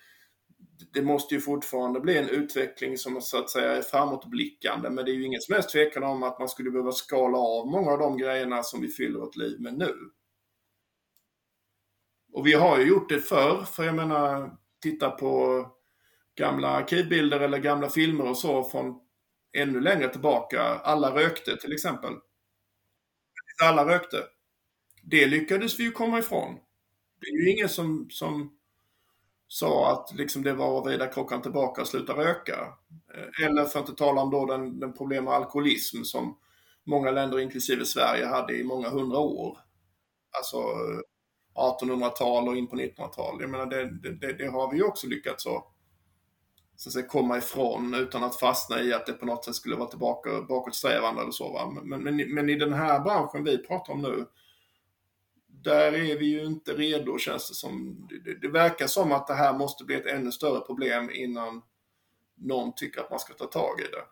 [0.94, 4.90] det måste ju fortfarande bli en utveckling som så att säga är framåtblickande.
[4.90, 7.68] Men det är ju ingen som helst tvekan om att man skulle behöva skala av
[7.68, 9.94] många av de grejerna som vi fyller vårt liv med nu.
[12.34, 15.66] Och vi har ju gjort det förr, för jag menar, titta på
[16.36, 19.00] gamla arkivbilder eller gamla filmer och så från
[19.58, 20.62] ännu längre tillbaka.
[20.64, 22.14] Alla rökte till exempel.
[23.64, 24.24] Alla rökte.
[25.04, 26.60] Det lyckades vi ju komma ifrån.
[27.22, 28.58] Det är ju ingen som, som
[29.48, 32.74] sa att liksom det var att vrida klockan tillbaka och sluta röka.
[33.16, 36.38] Eh, eller för att inte tala om då den, den problem med alkoholism som
[36.86, 39.58] många länder, inklusive Sverige, hade i många hundra år.
[40.38, 41.02] Alltså eh,
[41.58, 43.42] 1800-tal och in på 1900-tal.
[43.42, 45.77] Jag menar, det, det, det, har vi ju också lyckats att
[46.78, 49.76] så att säga, komma ifrån utan att fastna i att det på något sätt skulle
[49.76, 51.54] vara tillbaka bakåtsträvande eller så.
[51.54, 51.82] Va?
[51.84, 54.26] Men, men, men i den här branschen vi pratar om nu
[55.64, 58.08] där är vi ju inte redo känns det som.
[58.26, 61.62] Det, det, verkar som att det här måste bli ett ännu större problem innan
[62.36, 64.04] någon tycker att man ska ta tag i det.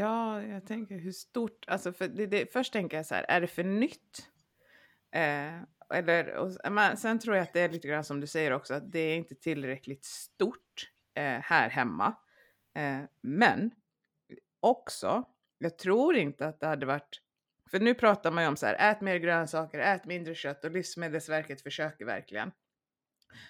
[0.00, 3.40] Ja, jag tänker hur stort, alltså för det, det, först tänker jag så här, är
[3.40, 4.28] det för nytt?
[5.14, 5.62] Eh,
[5.94, 8.74] eller, och, men, sen tror jag att det är lite grann som du säger också,
[8.74, 12.16] att det är inte tillräckligt stort eh, här hemma.
[12.74, 13.70] Eh, men
[14.60, 15.24] också,
[15.58, 17.22] jag tror inte att det hade varit
[17.70, 20.70] för nu pratar man ju om så här, ät mer grönsaker, ät mindre kött och
[20.70, 22.52] Livsmedelsverket försöker verkligen.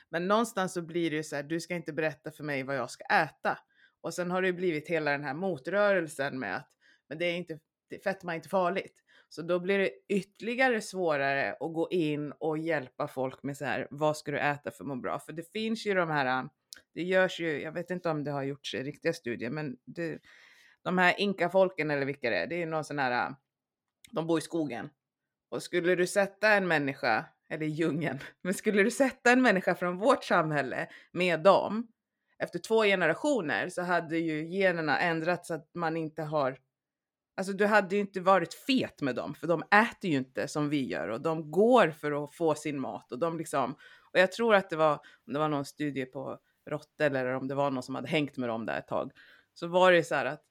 [0.09, 2.77] Men någonstans så blir det ju så här, du ska inte berätta för mig vad
[2.77, 3.59] jag ska äta.
[4.01, 6.71] Och sen har det ju blivit hela den här motrörelsen med att
[7.09, 7.59] men det är inte,
[8.05, 9.03] fetma är inte farligt.
[9.29, 13.89] Så då blir det ytterligare svårare att gå in och hjälpa folk med så här,
[13.91, 15.19] vad ska du äta för att må bra?
[15.19, 16.49] För det finns ju de här,
[16.99, 20.19] det görs ju, jag vet inte om det har gjorts riktiga studier, men det,
[20.83, 23.35] de här inkafolken eller vilka det är, det är ju någon sån här äh,
[24.11, 24.91] de bor i skogen.
[25.51, 29.75] Och skulle du sätta en människa, eller i djungeln, men skulle du sätta en människa
[29.75, 31.89] från vårt samhälle med dem,
[32.39, 36.59] efter två generationer så hade ju generna ändrats så att man inte har
[37.37, 40.69] Alltså du hade ju inte varit fet med dem, för de äter ju inte som
[40.69, 43.73] vi gör och de går för att få sin mat och de liksom,
[44.13, 46.39] och jag tror att det var, det var någon studie på
[46.71, 49.11] råttor eller om det var någon som hade hängt med dem där ett tag,
[49.55, 50.43] så var det så här att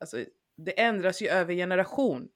[0.00, 0.24] alltså,
[0.56, 2.28] det ändras ju över generation.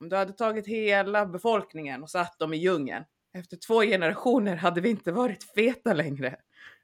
[0.00, 3.04] Om du hade tagit hela befolkningen och satt dem i djungeln,
[3.34, 6.36] efter två generationer hade vi inte varit feta längre.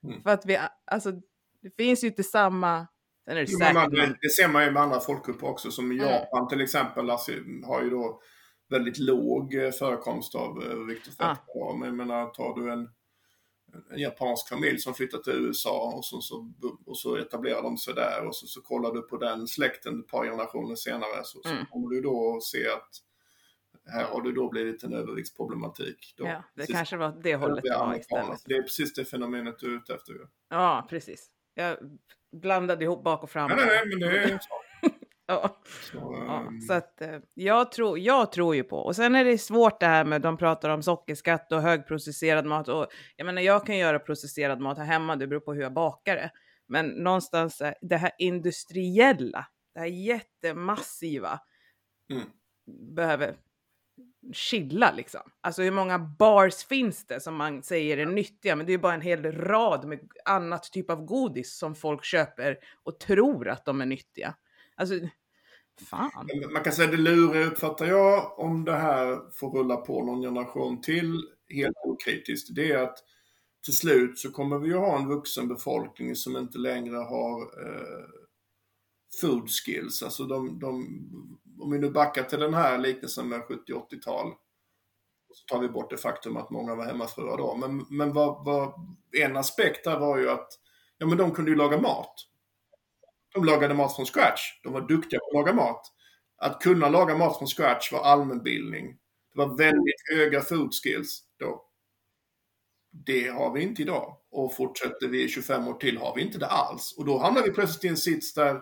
[0.03, 0.23] Mm.
[0.23, 1.13] För att vi, alltså,
[1.63, 2.87] det finns ju inte samma...
[3.25, 5.93] Sen är det, jo, man, det, det ser man ju med andra folkgrupper också, som
[5.93, 7.33] i Japan till exempel, alltså,
[7.65, 8.21] har ju då
[8.71, 11.39] väldigt låg eh, förekomst av övervikt och fett.
[11.55, 11.77] Ah.
[11.77, 12.89] Men jag menar, tar du en,
[13.91, 16.53] en japansk familj som flyttar till USA och så, så,
[16.87, 20.09] och så etablerar de sig där och så, så kollar du på den släkten ett
[20.09, 21.67] par generationer senare så, så Mm.
[21.67, 22.89] kommer du då se att
[23.93, 26.15] här har det då blivit en överviktsproblematik.
[26.17, 26.25] Då.
[26.27, 26.77] Ja, det Precis.
[26.77, 28.43] kanske var det hållet det var istället.
[28.47, 30.15] Det är precis det fenomenet du är ute efter.
[30.49, 31.31] Ja, precis.
[31.55, 31.77] Jag
[32.33, 33.49] blandade ihop bak och fram.
[33.49, 34.55] Nej, nej, nej, men det är så.
[35.29, 35.57] Ja.
[35.93, 39.25] så Ja, ehm, så att eh, jag tror, jag tror ju på, och sen är
[39.25, 43.43] det svårt det här med, de pratar om sockerskatt och högprocesserad mat och jag menar
[43.43, 46.31] jag kan göra processerad mat här hemma, det beror på hur jag bakar det.
[46.69, 51.41] Men någonstans eh, det här industriella, det här jättemassiva
[52.11, 52.25] Mm.
[52.95, 53.37] behöver
[54.33, 55.21] chilla liksom.
[55.41, 58.83] Alltså hur många bars finns det som man säger är nyttiga, men det är ju
[58.83, 63.65] bara en hel rad med annat typ av godis som folk köper och tror att
[63.65, 64.35] de är nyttiga.
[64.77, 64.95] Alltså,
[65.85, 66.11] fan.
[66.53, 70.81] Man kan säga det luriga uppfattar jag om det här får rulla på någon generation
[70.81, 72.55] till helt okritiskt.
[72.55, 72.99] Det är att
[73.65, 78.09] till slut så kommer vi ju ha en vuxen befolkning som inte längre har eh,
[79.21, 80.03] food skills.
[80.03, 80.87] Alltså de, de,
[81.61, 84.33] om vi nu backar till den här liknelsen med 70-80-tal
[85.35, 87.57] så tar vi bort det faktum att många var hemmafruar då.
[87.57, 88.73] Men, men vad, vad,
[89.13, 90.49] en aspekt där var ju att
[90.99, 92.15] ja, men de kunde ju laga mat.
[93.35, 94.41] De lagade mat från scratch.
[94.63, 95.83] De var duktiga på att laga mat.
[96.39, 98.97] Att kunna laga mat från scratch var allmänbildning.
[99.35, 101.65] Det var väldigt höga food skills då.
[103.07, 104.17] Det har vi inte idag.
[104.31, 106.95] Och fortsätter vi 25 år till har vi inte det alls.
[106.99, 108.61] Och då hamnar vi plötsligt i en sits där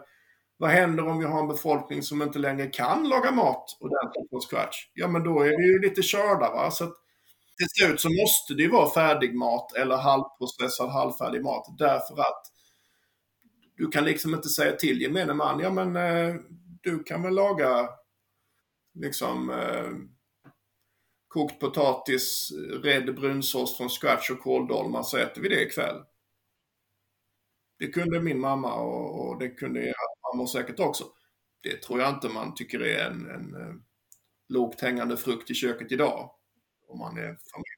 [0.58, 4.40] vad händer om vi har en befolkning som inte längre kan laga mat ordentligt från
[4.40, 4.76] scratch?
[4.94, 6.50] Ja, men då är vi ju lite körda.
[6.50, 6.70] Va?
[6.70, 6.94] Så att
[7.58, 11.64] till slut så måste det ju vara färdig mat eller halvprocessad, halvfärdig mat.
[11.78, 12.42] Därför att
[13.76, 16.34] du kan liksom inte säga till gemene man, ja men eh,
[16.82, 17.88] du kan väl laga
[18.94, 19.90] liksom eh,
[21.28, 22.52] kokt potatis,
[22.82, 26.02] rädd brunsås från scratch och kåldolmar så äter vi det ikväll.
[27.78, 31.04] Det kunde min mamma och, och det kunde era mammor säkert också.
[31.62, 33.74] Det tror jag inte man tycker är en, en eh,
[34.48, 36.30] lågt hängande frukt i köket idag.
[36.88, 37.75] Om man är familj.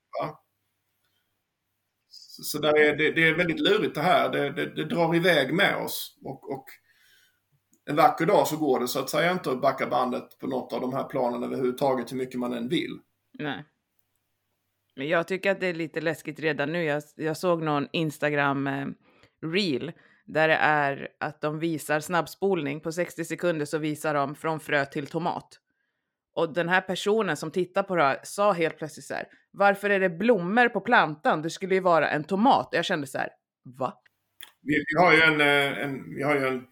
[2.39, 4.33] Så, så där är, det, det är väldigt lurigt det här.
[4.33, 6.19] Det, det, det drar iväg med oss.
[6.25, 6.65] Och, och
[7.91, 10.73] en vacker dag så går det så att säga inte att backa bandet på något
[10.73, 12.99] av de här planen överhuvudtaget hur mycket man än vill.
[13.39, 13.65] Nej.
[14.97, 16.85] Men jag tycker att det är lite läskigt redan nu.
[16.85, 18.87] Jag, jag såg någon Instagram eh,
[19.43, 19.93] reel
[20.25, 24.85] där det är att de visar snabbspolning på 60 sekunder så visar de från frö
[24.85, 25.61] till tomat.
[26.39, 29.91] Och den här personen som tittar på det här sa helt plötsligt så här, varför
[29.91, 31.43] är det blommor på plantan?
[31.43, 32.67] Det skulle ju vara en tomat.
[32.67, 33.29] Och jag kände så här,
[33.79, 34.01] va?
[34.63, 36.67] Vi, vi har ju en, eh, en, vi har ju en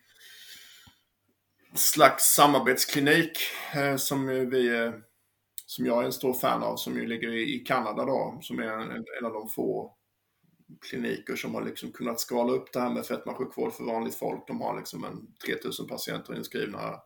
[1.75, 3.39] slags samarbetsklinik
[3.75, 4.93] eh, som vi eh,
[5.67, 8.59] som jag är en stor fan av som ju ligger i, i Kanada då som
[8.59, 9.97] är en, en av de få
[10.91, 14.47] kliniker som har liksom kunnat skala upp det här med fetmasjukvård för vanligt folk.
[14.47, 17.01] De har liksom en 3000 patienter inskrivna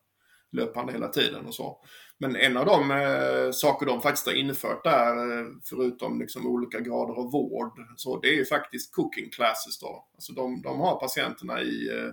[0.53, 1.85] löpande hela tiden och så.
[2.19, 6.81] Men en av de eh, saker de faktiskt har infört där, eh, förutom liksom olika
[6.81, 10.09] grader av vård, så det är ju faktiskt cooking classes då.
[10.15, 12.13] Alltså de, de har patienterna i eh,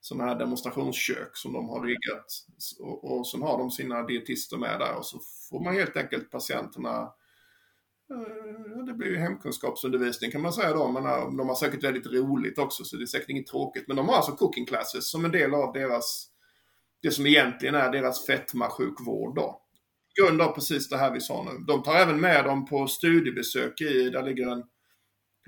[0.00, 2.26] sådana här demonstrationskök som de har riggat.
[2.80, 6.30] Och, och sen har de sina dietister med där och så får man helt enkelt
[6.30, 7.02] patienterna
[8.10, 12.06] eh, det blir ju hemkunskapsundervisning kan man säga då, men eh, de har säkert väldigt
[12.06, 13.84] roligt också så det är säkert inget tråkigt.
[13.88, 16.28] Men de har alltså cooking classes som en del av deras,
[17.02, 19.62] det som egentligen är deras fetmasjukvård då.
[20.20, 21.64] Grund av precis det här vi sa nu.
[21.66, 24.64] De tar även med dem på studiebesök i, där ligger en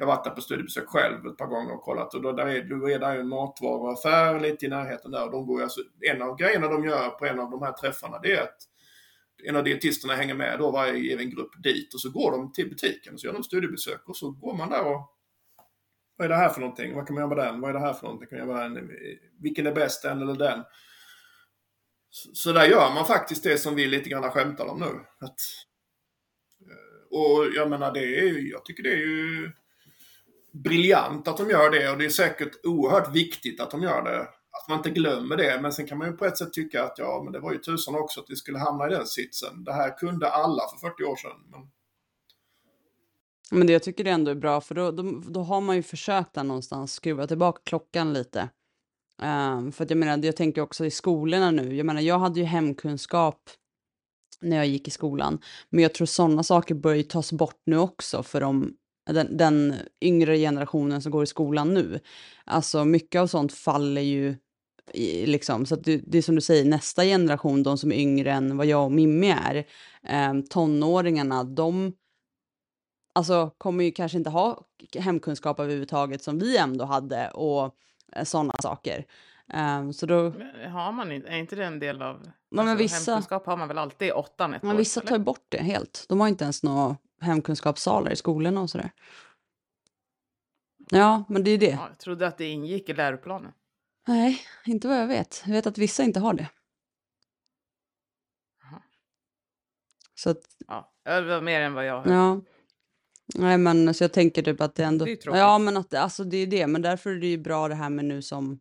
[0.00, 2.46] jag har varit där på studiebesök själv ett par gånger och kollat och då där
[2.46, 6.22] är, då är där en matvaruaffär lite i närheten där och de går alltså, en
[6.22, 8.56] av grejerna de gör på en av de här träffarna det är att
[9.44, 12.68] en av dietisterna hänger med då varje given grupp dit och så går de till
[12.68, 15.16] butiken och så gör de studiebesök och så går man där och
[16.16, 16.94] vad är det här för någonting?
[16.94, 17.60] Vad kan man göra med den?
[17.60, 18.28] Vad är det här för någonting?
[18.28, 18.90] Kan man göra den?
[19.40, 20.64] Vilken är bäst, den eller den?
[22.10, 25.00] Så, där gör man faktiskt det som vi lite grann skämtar om nu.
[25.26, 25.40] Att,
[26.60, 29.52] eh, och jag menar, det är jag tycker det är ju
[30.52, 34.20] briljant att de gör det och det är säkert oerhört viktigt att de gör det.
[34.52, 35.58] Att man inte glömmer det.
[35.62, 37.58] Men sen kan man ju på ett sätt tycka att ja, men det var ju
[37.58, 39.64] tusan också att vi skulle hamna i den sitsen.
[39.64, 41.40] Det här kunde alla för 40 år sedan.
[41.50, 41.60] Men...
[43.52, 45.82] Men det jag tycker det ändå är bra, för då, då, då har man ju
[45.82, 48.48] försökt där någonstans skruva tillbaka klockan lite.
[49.22, 51.76] Um, för att jag menar, jag tänker också i skolorna nu.
[51.76, 53.50] Jag menar, jag hade ju hemkunskap
[54.40, 55.38] när jag gick i skolan.
[55.70, 58.74] Men jag tror sådana saker börjar ju tas bort nu också för de,
[59.10, 62.00] den, den yngre generationen som går i skolan nu.
[62.44, 64.36] Alltså mycket av sånt faller ju,
[64.92, 65.66] i, liksom.
[65.66, 68.56] Så att det, det är som du säger, nästa generation, de som är yngre än
[68.56, 69.66] vad jag och Mimmi är,
[70.02, 71.92] eh, tonåringarna, de
[73.14, 74.64] alltså, kommer ju kanske inte ha
[74.98, 77.76] hemkunskap överhuvudtaget som vi ändå hade och
[78.24, 79.04] sådana saker.
[79.54, 80.30] Um, så då...
[80.30, 82.30] Men har man inte, är inte det en del av...
[82.50, 84.76] men alltså, vissa- Hemkunskap har man väl alltid i åttan ett Men år?
[84.78, 85.10] vissa eller?
[85.10, 86.04] tar bort det helt.
[86.08, 88.90] De har inte ens några hemkunskapssalar i skolorna och sådär.
[90.90, 91.66] Ja, men det är det.
[91.70, 93.52] Ja, jag trodde att det ingick i läroplanen.
[94.06, 95.42] Nej, inte vad jag vet.
[95.46, 96.48] Jag vet att vissa inte har det.
[98.62, 98.82] Jaha.
[100.14, 102.10] Så att, Ja, det var mer än vad jag hörde.
[102.14, 102.40] ja.
[103.34, 105.04] Nej, men så jag tänker typ att det ändå...
[105.04, 106.66] Det är ja, men att alltså det är det.
[106.66, 108.60] Men därför är det ju bra det här med nu som,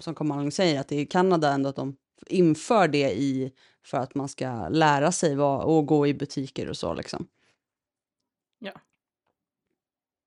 [0.00, 3.52] som Kamal säger, att det är i Kanada ändå att de inför det i
[3.84, 7.26] för att man ska lära sig vad, och gå i butiker och så liksom.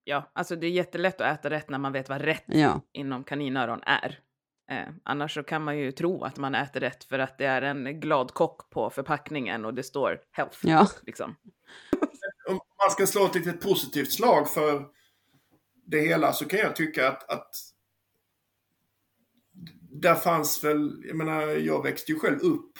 [0.03, 3.23] Ja, alltså det är jättelätt att äta rätt när man vet vad rätt Ja, inom
[3.23, 4.19] kaninöron är.
[4.71, 7.61] Eh, annars så kan man ju tro att man äter rätt för att det är
[7.61, 10.57] en glad kock på förpackningen och det står health.
[10.63, 11.35] ja, Liksom.
[12.51, 14.85] Om man ska slå ett litet positivt slag för
[15.85, 17.55] det hela så kan jag tycka att, att
[19.91, 22.73] där fanns väl, jag menar, jag växte ju själv upp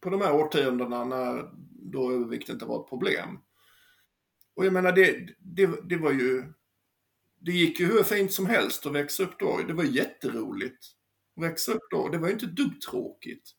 [0.00, 1.50] på de här årtiondena när
[1.92, 3.38] då övervikt inte var ett problem.
[4.54, 6.52] Och jag menar, det, det, det var ju,
[7.40, 9.60] det gick ju hur fint som helst att växa upp då.
[9.66, 10.86] Det var jätteroligt
[11.36, 12.08] att växa upp då.
[12.08, 13.50] Det var ju inte ett dugg tråkigt.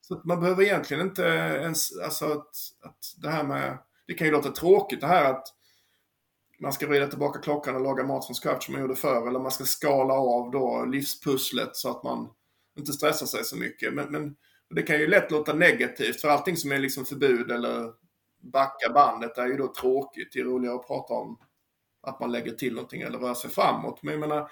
[0.00, 4.26] Så att man behöver egentligen inte ens, alltså att, att det här med, det kan
[4.26, 5.46] ju låta tråkigt det här att
[6.58, 9.28] man ska vrida tillbaka klockan och laga mat från scratch som man gjorde förr.
[9.28, 12.28] Eller man ska skala av då livspusslet så att man
[12.78, 13.94] inte stressar sig så mycket.
[13.94, 14.36] Men, men
[14.70, 17.92] det kan ju lätt låta negativt för allting som är liksom förbud eller
[18.42, 20.28] backa bandet är ju då tråkigt.
[20.32, 21.38] Det är roligare att prata om
[22.02, 24.02] att man lägger till någonting eller rör sig framåt.
[24.02, 24.50] Men jag menar,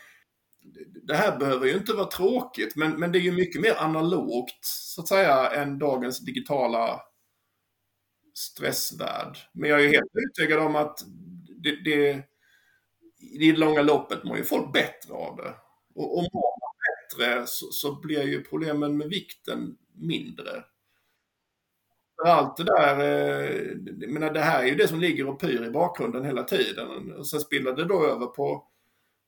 [1.02, 4.64] det här behöver ju inte vara tråkigt, men, men det är ju mycket mer analogt
[4.64, 7.00] så att säga än dagens digitala
[8.34, 9.38] stressvärld.
[9.52, 11.04] Men jag är helt övertygad om att
[11.62, 12.22] det, det,
[13.18, 15.54] i det långa loppet mår ju folk bättre av det.
[15.94, 20.64] Och, och mår man bättre så, så blir ju problemen med vikten mindre.
[22.16, 25.40] För allt det där, eh, jag menar det här är ju det som ligger och
[25.40, 27.12] pyr i bakgrunden hela tiden.
[27.12, 28.68] Och sen spiller det då över på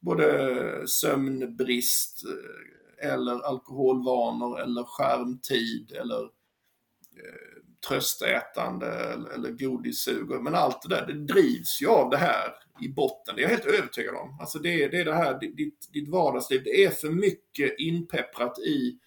[0.01, 8.87] både sömnbrist eh, eller alkoholvanor eller skärmtid eller eh, tröstätande
[9.35, 10.31] eller, godissug.
[10.43, 13.35] Men allt det där, det drivs ju av det här i botten.
[13.37, 14.39] Det är jag helt övertygad om.
[14.41, 16.63] Alltså det, är- det är det här, ditt, ditt vardagsliv.
[16.65, 18.99] Det är för mycket inpepprat i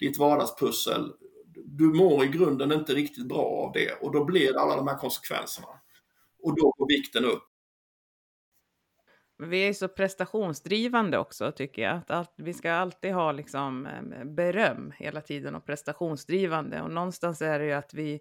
[0.00, 1.12] ditt vardagspussel.
[1.64, 4.88] Du mår i grunden inte riktigt bra av det och då blir det alla de
[4.88, 5.68] här konsekvenserna.
[6.42, 7.42] Och då går vikten upp.
[9.42, 11.96] Men vi är så prestationsdrivande också tycker jag.
[11.96, 13.88] Att allt, vi ska alltid ha liksom
[14.24, 16.82] beröm hela tiden och prestationsdrivande.
[16.82, 18.20] Och någonstans är det ju att vi,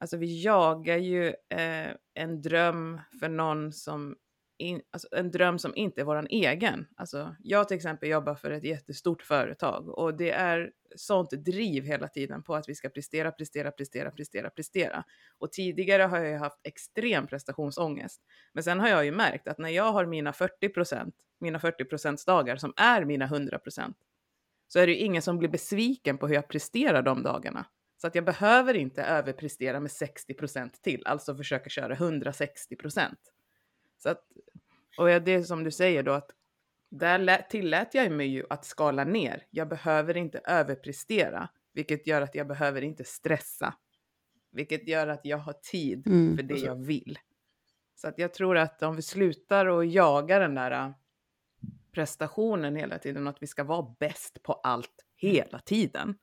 [0.00, 4.16] alltså vi jagar ju eh, en dröm för någon som,
[4.58, 6.86] in, alltså en dröm som inte är våran egen.
[6.96, 12.08] Alltså jag till exempel jobbar för ett jättestort företag och det är sånt driv hela
[12.08, 15.04] tiden på att vi ska prestera, prestera, prestera, prestera, prestera.
[15.38, 18.22] Och tidigare har jag ju haft extrem prestationsångest.
[18.52, 21.84] Men sen har jag ju märkt att när jag har mina 40 procent, mina 40
[21.84, 23.96] procents dagar som är mina 100 procent,
[24.68, 27.66] så är det ju ingen som blir besviken på hur jag presterar de dagarna.
[28.00, 33.18] Så att jag behöver inte överprestera med 60 procent till, alltså försöka köra 160 procent.
[33.98, 34.22] Så att,
[34.98, 36.30] och det är som du säger då att
[36.90, 39.46] där lä- tillät jag mig ju att skala ner.
[39.50, 43.74] Jag behöver inte överprestera, vilket gör att jag behöver inte stressa.
[44.50, 46.36] Vilket gör att jag har tid Mm.
[46.36, 47.18] för det jag vill.
[47.94, 50.90] Så att jag tror att om vi slutar att jaga den där äh,
[51.92, 56.14] prestationen hela tiden att vi ska vara bäst på allt hela tiden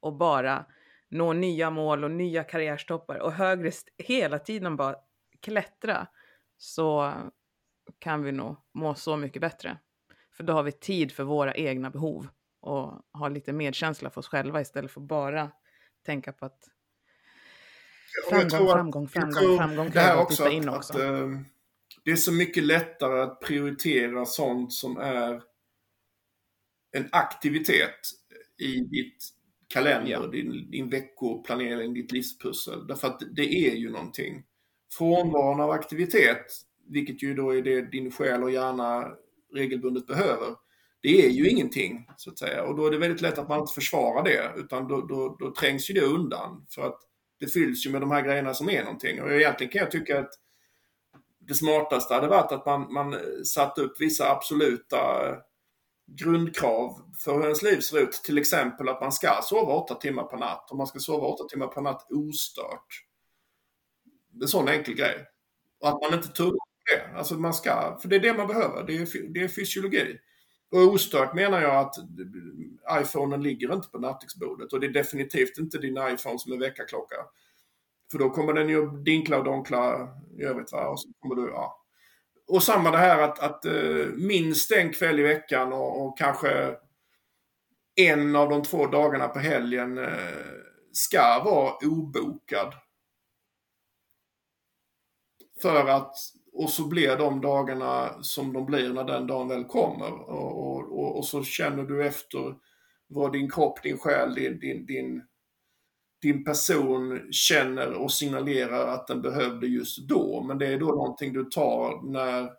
[0.00, 0.66] och bara
[1.08, 4.96] nå nya mål och nya karriärstoppar och högre hela tiden bara
[5.40, 6.06] klättra
[6.64, 7.14] så
[7.98, 9.78] kan vi nog må så mycket bättre.
[10.36, 12.28] För då har vi tid för våra egna behov
[12.60, 15.50] och har lite medkänsla för oss själva istället för bara
[16.06, 16.58] tänka på att
[18.30, 21.02] framgång, att- framgång, framgång, framgång Det här att också att, in att, också.
[21.02, 21.28] eh,
[22.04, 25.42] det är så mycket lättare att prioritera sånt som är
[26.96, 28.00] en aktivitet
[28.58, 29.24] i ditt
[29.68, 30.26] kalender, Ja.
[30.26, 32.86] din, din veckoplanering, ditt livspussel.
[32.86, 34.44] Därför att det är ju någonting.
[34.98, 36.46] Frånvaron av aktivitet,
[36.88, 39.12] vilket ju då är det din själ och hjärna
[39.54, 40.54] regelbundet behöver,
[41.00, 42.62] det är ju ingenting så att säga.
[42.62, 45.54] Och då är det väldigt lätt att man inte försvarar det, utan då, då, då
[45.54, 46.66] trängs ju det undan.
[46.70, 47.00] För att
[47.40, 49.22] det fylls ju med de här grejerna som är någonting.
[49.22, 50.30] Och egentligen kan jag tycka att
[51.38, 54.98] det smartaste hade varit att man, man satte upp vissa absoluta
[56.06, 58.12] grundkrav för hur ens liv ser ut.
[58.12, 61.44] Till exempel att man ska sova åtta timmar per natt och man ska sova åtta
[61.44, 63.04] timmar per natt ostört.
[64.42, 65.26] En sån enkel grej.
[65.80, 67.18] Och att man inte tummar på det.
[67.18, 68.84] Alltså man ska, för det är det man behöver.
[68.86, 70.18] Det är, det är fysiologi.
[70.70, 71.94] Och ostört menar jag att
[73.02, 77.16] iPhonen ligger inte på nattduksbordet och det är definitivt inte din iPhone som är väckarklocka.
[78.10, 80.08] För då kommer den ju dinkla och donkla
[80.38, 80.72] i övrigt.
[80.72, 80.88] Va?
[80.88, 81.84] Och, så kommer du, ja.
[82.48, 86.76] och samma det här att, att eh, minst en kväll i veckan och, och, kanske
[87.94, 90.08] en av de två dagarna på helgen eh,
[90.92, 92.74] ska vara obokad.
[95.62, 96.16] För att,
[96.52, 100.12] och så blir de dagarna som de blir när den dagen väl kommer.
[100.12, 102.54] Och, och, och så känner du efter
[103.06, 105.22] vad din kropp, din själ, din, din, din
[106.24, 110.42] din person känner och signalerar att den behövde just då.
[110.42, 112.50] Men det är då någonting du tar när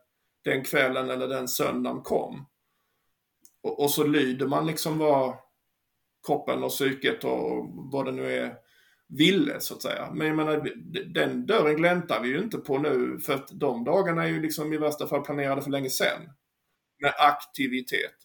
[0.43, 2.46] den kvällen eller den söndagen kom.
[3.64, 5.34] Och, och så lyder man liksom vad
[6.28, 8.56] kroppen och psyket och vad det nu är
[9.08, 10.12] ville så att säga.
[10.14, 10.70] Men jag menar,
[11.14, 14.74] den dörren gläntar vi ju inte på nu för att de dagarna är ju liksom
[14.74, 16.22] i värsta fall planerade för länge sedan.
[17.01, 18.16] Med aktivitet.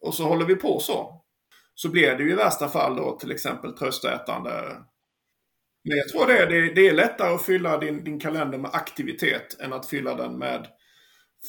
[0.00, 1.24] Och så håller vi på så
[1.74, 4.50] så blir det ju i värsta fall då till exempel tröstätande.
[5.84, 9.60] Men jag tror det, det, det är lättare att fylla din, din kalender med aktivitet
[9.60, 10.66] än att fylla den med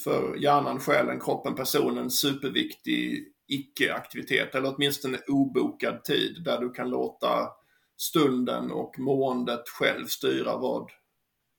[0.04, 7.48] för hjärnan, själen, kroppen, personen superviktig icke-aktivitet eller åtminstone obokad tid där du kan låta
[8.00, 10.90] stunden och måendet själv styra vad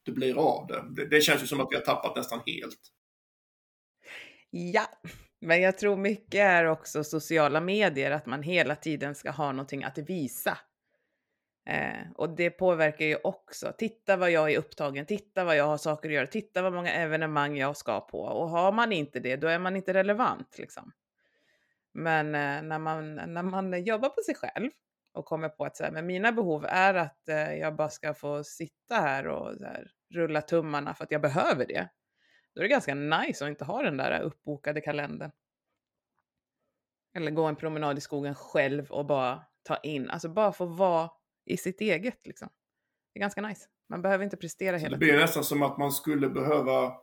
[0.06, 0.84] det blir av det.
[0.96, 2.80] Det, det känns ju som att vi har tappat nästan helt.
[4.50, 4.86] Ja,
[5.42, 9.84] men jag tror mycket är också sociala medier, att man hela tiden ska ha någonting
[9.84, 10.58] att visa.
[11.66, 13.74] Eh, och det påverkar ju också.
[13.78, 16.92] Titta vad jag är upptagen, titta vad jag har saker att göra, titta vad många
[16.92, 18.20] evenemang jag ska på.
[18.20, 20.92] Och har man inte det, då är man inte relevant liksom.
[21.94, 24.70] Men eh, när, man, när man jobbar på sig själv
[25.14, 28.14] och kommer på att så här, men mina behov är att eh, jag bara ska
[28.14, 31.90] få sitta här och här, rulla tummarna för att jag behöver det.
[32.56, 35.32] Då är det ganska nice att inte ha den där uppbokade kalendern.
[37.16, 41.10] Eller gå en promenad i skogen själv och bara ta in, alltså bara få vara
[41.46, 42.50] i sitt eget liksom.
[43.14, 43.68] Det är ganska nice.
[43.90, 45.00] Man behöver inte prestera hela tiden.
[45.00, 46.94] Det blir nästan som att man skulle behöva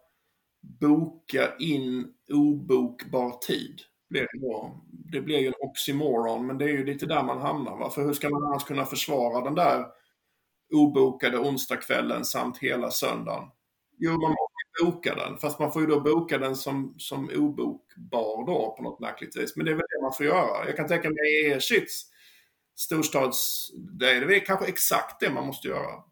[0.62, 3.80] boka in obokbar tid.
[4.10, 4.70] Det blir,
[5.12, 7.76] det blir ju en oxymoron, men det är ju lite där man hamnar.
[7.76, 7.90] Va?
[7.90, 9.86] För hur ska man annars kunna försvara den där
[10.74, 13.48] obokade onsdagskvällen samt hela söndagen?
[13.98, 15.38] Jo, man måste boka den.
[15.38, 19.56] Fast man får ju då boka den som, som obokbar då på något märkligt vis.
[19.56, 20.66] Men det är väl det man får göra.
[20.66, 22.06] Jag kan tänka mig i Erkits
[22.76, 23.70] storstads...
[23.98, 26.02] Det är väl kanske exakt det man måste göra.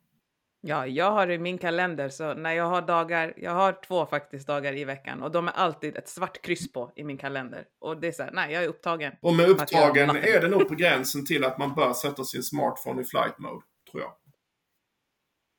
[0.69, 4.47] Ja, jag har i min kalender så när jag har dagar, jag har två faktiskt
[4.47, 7.65] dagar i veckan och de är alltid ett svart kryss på i min kalender.
[7.79, 9.13] Och det är så här, nej jag är upptagen.
[9.21, 13.03] Och med upptagen är det nog på gränsen till att man bör sätta sin smartphone
[13.03, 14.13] i flight mode, tror jag.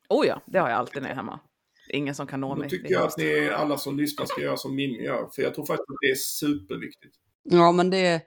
[0.09, 1.39] Oh ja, det har jag alltid när jag är hemma
[1.89, 2.63] ingen som kan nå mig.
[2.63, 5.29] Då tycker jag att ni alla som lyssnar ska göra som Mimmi gör.
[5.35, 7.15] För jag tror faktiskt att det är superviktigt.
[7.43, 8.21] Ja, men det är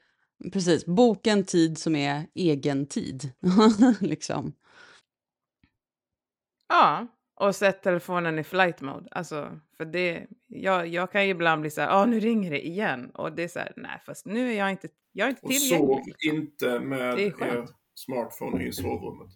[0.52, 0.86] precis.
[0.86, 3.32] Boka en tid som är egen tid.
[4.00, 4.52] liksom.
[6.72, 9.08] Ja, och sätt telefonen i flight mode.
[9.10, 12.66] Alltså, för det, jag, jag kan ju ibland bli så här, ja nu ringer det
[12.66, 13.10] igen.
[13.14, 15.90] Och det är så här, nej fast nu är jag inte, jag är inte tillgänglig.
[15.90, 16.36] Och sov liksom.
[16.36, 19.32] inte med er smartphone i sovrummet.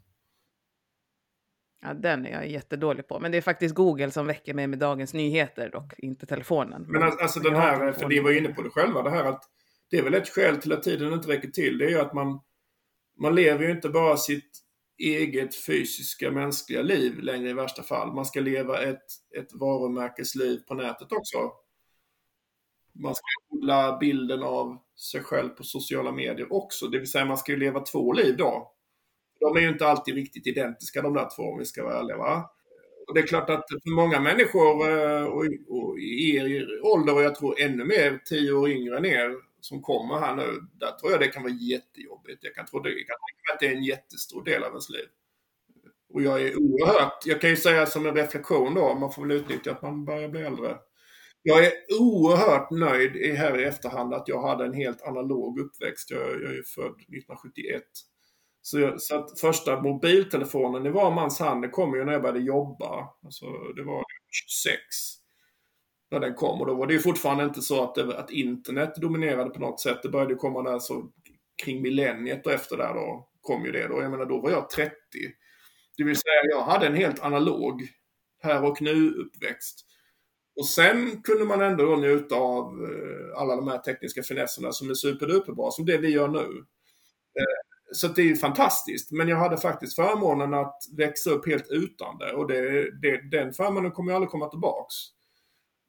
[1.82, 3.20] Ja, den är jag jättedålig på.
[3.20, 6.84] Men det är faktiskt Google som väcker mig med Dagens Nyheter och inte telefonen.
[6.88, 9.42] Men alltså den här, för ni var inne på det själva, det här att
[9.90, 11.78] det är väl ett skäl till att tiden inte räcker till.
[11.78, 12.40] Det är ju att man,
[13.20, 14.65] man lever ju inte bara sitt
[14.98, 18.14] eget fysiska mänskliga liv längre i värsta fall.
[18.14, 19.06] Man ska leva ett,
[19.38, 21.52] ett varumärkesliv på nätet också.
[22.92, 24.78] Man ska odla bilden av
[25.12, 26.86] sig själv på sociala medier också.
[26.86, 28.72] Det vill säga man ska ju leva två liv då.
[29.40, 32.16] De är ju inte alltid riktigt identiska de där två om vi ska vara ärliga.
[32.16, 32.50] Va?
[33.08, 37.22] Och det är klart att för många människor eh, och, och i er ålder och
[37.22, 39.34] jag tror ännu mer tio år yngre än er
[39.66, 40.60] som kommer här nu.
[40.72, 42.44] Där tror jag det kan vara jättejobbigt.
[42.44, 44.90] Jag kan tro det, jag kan tänka att det är en jättestor del av ens
[44.90, 45.06] liv.
[46.14, 49.36] Och jag är oerhört, jag kan ju säga som en reflektion då, man får väl
[49.36, 50.76] utnyttja att man börjar bli äldre.
[51.42, 56.10] Jag är oerhört nöjd här i efterhand att jag hade en helt analog uppväxt.
[56.10, 57.82] Jag, jag är född 1971.
[58.62, 62.40] Så, så att första mobiltelefonen i var mans hand, det kom ju när jag började
[62.40, 63.08] jobba.
[63.24, 63.46] Alltså,
[63.76, 65.25] det var 26
[66.10, 66.60] när den kom.
[66.60, 69.80] Och då var det ju fortfarande inte så att, det, att internet dominerade på något
[69.80, 70.02] sätt.
[70.02, 71.10] Det började komma där så
[71.64, 74.02] kring millenniet och efter där då kom ju det då.
[74.02, 74.92] Jag menar då var jag 30.
[75.96, 77.88] Det vill säga jag hade en helt analog
[78.42, 79.86] här och nu uppväxt.
[80.56, 84.94] Och sen kunde man ändå njuta av eh, alla de här tekniska finesserna som är
[84.94, 86.64] superduperbra, som det vi gör nu.
[87.38, 89.12] Eh, så det är ju fantastiskt.
[89.12, 92.32] Men jag hade faktiskt förmånen att växa upp helt utan det.
[92.32, 94.94] Och det, det, den förmånen kommer jag aldrig komma tillbaks.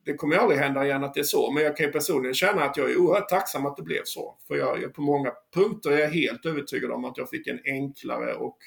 [0.07, 1.51] Det kommer ju aldrig hända igen att det är så.
[1.51, 4.37] Men jag kan ju personligen känna att jag är oerhört tacksam att det blev så.
[4.47, 7.59] För jag, jag, på många punkter är jag helt övertygad om att jag fick en
[7.65, 8.57] enklare och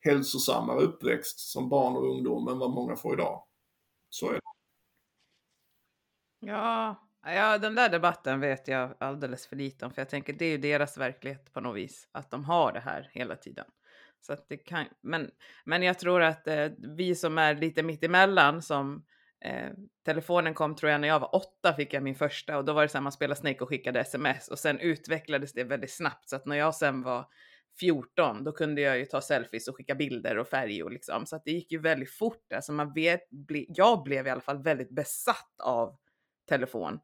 [0.00, 3.44] hälsosammare uppväxt som barn och ungdom än vad många får idag.
[4.10, 4.40] Så är det.
[6.40, 9.92] Ja, ja, den där debatten vet jag alldeles för lite om.
[9.92, 12.08] För jag tänker det är ju deras verklighet på något vis.
[12.12, 13.66] Att de har det här hela tiden.
[14.20, 15.30] Så att det kan, men,
[15.64, 19.04] men jag tror att eh, vi som är lite mittemellan, som
[19.44, 19.70] eh,
[20.04, 22.82] telefonen kom tror jag när jag var åtta fick jag min första och då var
[22.82, 26.28] det så här man spelade Snake och skickade sms och sen utvecklades det väldigt snabbt
[26.28, 27.26] så att när jag sen var
[27.80, 31.36] 14 då kunde jag ju ta selfies och skicka bilder och färg och liksom så
[31.36, 32.52] att det gick ju väldigt fort.
[32.54, 35.96] Alltså man vet, ble, jag blev i alla fall väldigt besatt av
[36.48, 37.00] telefon.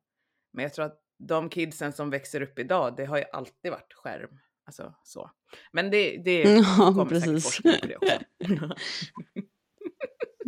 [0.53, 3.93] Men jag tror att de kidsen som växer upp idag, det har ju alltid varit
[3.93, 4.39] skärm.
[4.67, 5.31] Alltså så.
[5.73, 7.25] Men det, det Ja, kommer precis.
[7.25, 8.75] säkert forskning på det också.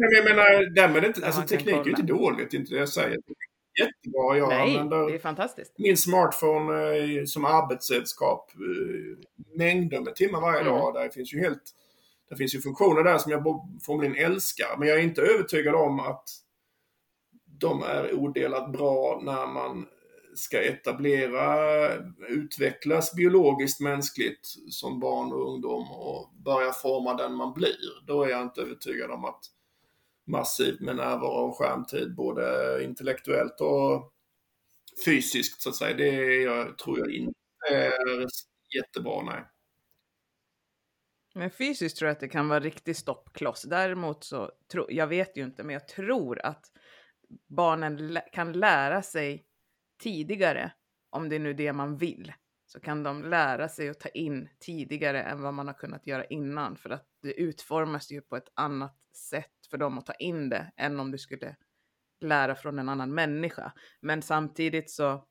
[0.00, 3.18] Men jag menar, därmed inte, alltså teknik är ju inte dåligt, inte det jag säger.
[3.26, 5.74] Det är jättebra, jag Nej, använder det är fantastiskt.
[5.78, 9.18] min smartphone eh, som arbetsredskap eh,
[9.58, 10.72] mängder med timmar varje Mm.
[10.72, 10.94] dag.
[10.94, 11.62] Där finns ju helt,
[12.30, 13.44] det finns ju funktioner där som jag
[13.86, 14.76] formligen älskar.
[14.78, 16.24] Men jag är inte övertygad om att
[17.46, 19.86] de är odelat bra när man
[20.34, 21.88] ska etablera,
[22.28, 28.06] utvecklas biologiskt mänskligt som barn och ungdom och börja forma den man blir.
[28.06, 29.40] Då är jag inte övertygad om att
[30.30, 34.12] massivt med närvaro och skärmtid, både intellektuellt och
[35.04, 37.38] fysiskt så att säga, det jag, tror jag inte
[37.70, 38.26] är
[38.76, 39.44] jättebra, nej.
[41.34, 43.62] Men fysiskt tror jag att det kan vara riktig stoppkloss.
[43.62, 46.66] Däremot så, tro, jag vet ju inte, men jag tror att
[47.48, 49.46] barnen lä- kan lära sig
[50.02, 50.72] tidigare,
[51.10, 52.32] om det är nu det man vill,
[52.66, 56.24] så kan de lära sig att ta in tidigare än vad man har kunnat göra
[56.24, 56.76] innan.
[56.76, 60.72] För att det utformas ju på ett annat sätt för dem att ta in det
[60.76, 61.56] än om du skulle
[62.20, 63.72] lära från en annan människa.
[64.00, 65.24] Men samtidigt så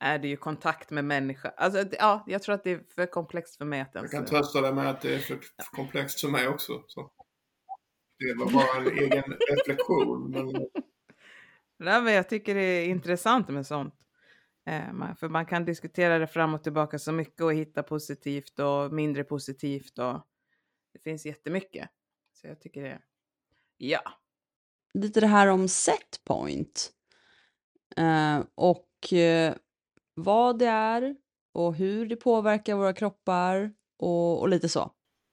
[0.00, 1.48] är det ju kontakt med människa.
[1.48, 4.12] Alltså, ja, jag tror att det är för komplext för mig att Jag ens...
[4.12, 5.38] kan trösta dig med att det är för
[5.72, 6.84] komplext för mig också.
[6.86, 7.12] Så.
[8.18, 10.30] Det var bara en egen reflektion.
[10.30, 10.46] Men
[11.78, 13.94] Nej, men jag tycker det är intressant med sånt.
[14.66, 18.92] Eh, för man kan diskutera det fram och tillbaka så mycket och hitta positivt och
[18.92, 20.26] mindre positivt och
[20.92, 21.88] det finns jättemycket.
[22.32, 23.00] Så jag tycker det,
[23.80, 24.02] ja.
[24.94, 26.92] lite det här om setpoint.
[27.96, 29.54] Eh, och eh,
[30.14, 31.16] vad det är
[31.52, 34.90] och hur det påverkar våra kroppar och, och lite så.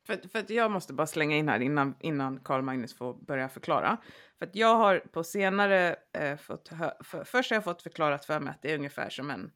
[0.08, 3.50] För, för att jag måste bara slänga in här innan, innan Carl Magnus får börja
[3.50, 3.98] förklara.
[4.40, 8.26] För att jag har på senare eh, fått, hö- för, först har jag fått förklarat
[8.26, 9.52] för mig att det är ungefär som en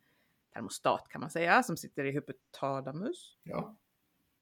[0.53, 3.37] termostat kan man säga, som sitter i hypotalamus.
[3.43, 3.75] ja,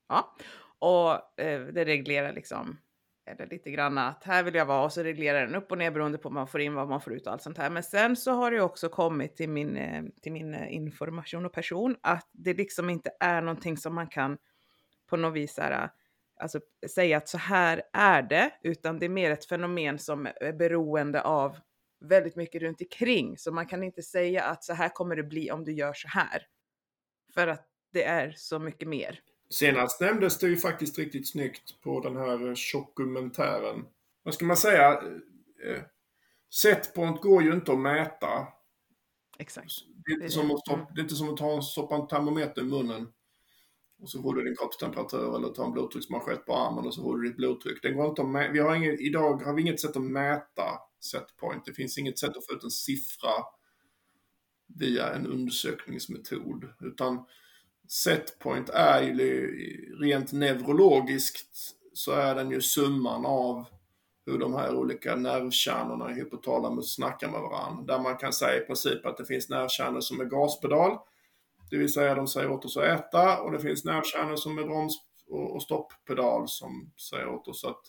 [0.07, 0.35] Ja,
[0.79, 2.77] och eh, det reglerar liksom
[3.29, 5.91] eller lite grann att här vill jag vara och så reglerar den upp och ner
[5.91, 7.69] beroende på vad man får in, vad man får ut och allt sånt här.
[7.69, 11.53] Men sen så har det också kommit till min, eh, till min eh, information och
[11.53, 14.37] person att det liksom inte är någonting som man kan
[15.09, 15.89] på något vis här,
[16.39, 16.59] alltså,
[16.89, 21.21] säga att så här är det, utan det är mer ett fenomen som är beroende
[21.21, 21.57] av
[21.99, 23.37] väldigt mycket runt omkring.
[23.37, 26.07] Så man kan inte säga att så här kommer det bli om du gör så
[26.07, 26.45] här.
[27.33, 29.19] För att det är så mycket mer.
[29.49, 33.85] Senast nämndes det ju faktiskt riktigt snyggt på den här dokumentären.
[34.23, 34.91] Vad ska man säga?
[35.65, 35.81] Eh,
[36.53, 38.47] Setpoint går ju inte att mäta.
[39.39, 39.71] Exakt.
[40.05, 40.53] Det är Det är inte, som det.
[40.53, 43.07] att, stoppa, det är inte som att ta en, stoppa en termometer i munnen.
[44.01, 47.17] Och så får du din kroppstemperatur eller ta en blodtrycksmanschett på armen och så får
[47.17, 47.81] du ditt blodtryck.
[47.81, 50.63] Den går inte att vi har inget, idag har vi inget sätt att mäta
[50.99, 51.65] setpoint.
[51.65, 53.31] Det finns inget sätt att få ut en siffra
[54.67, 56.65] via en undersökningsmetod.
[56.81, 57.25] Utan
[57.89, 59.47] setpoint är ju
[60.01, 63.65] rent neurologiskt så är den ju summan av
[64.25, 67.83] hur de här olika nervkärnorna i hypotalamus snackar med varandra.
[67.93, 70.97] Där man kan säga i princip att det finns nervkärnor som är gaspedal,
[71.69, 74.63] det vill säga de säger åt oss att äta, och det finns nervkärnor som är
[74.63, 77.81] broms och stopppedal som säger åt oss att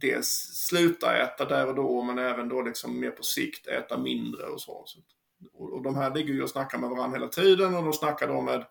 [0.00, 4.42] dels sluta äta där och då, men även då liksom mer på sikt äta mindre
[4.46, 4.82] och så.
[4.86, 5.13] så att-
[5.52, 8.40] och, de här ligger ju och snackar med varandra hela tiden och de snackar då
[8.40, 8.66] med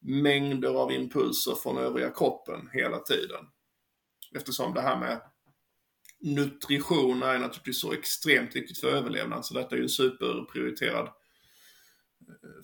[0.00, 3.44] mängder av impulser från övriga kroppen hela tiden.
[4.36, 5.20] Eftersom det här med
[6.20, 11.12] nutrition är naturligtvis så extremt viktigt för överlevnad, så detta är ju en superprioriterad eh,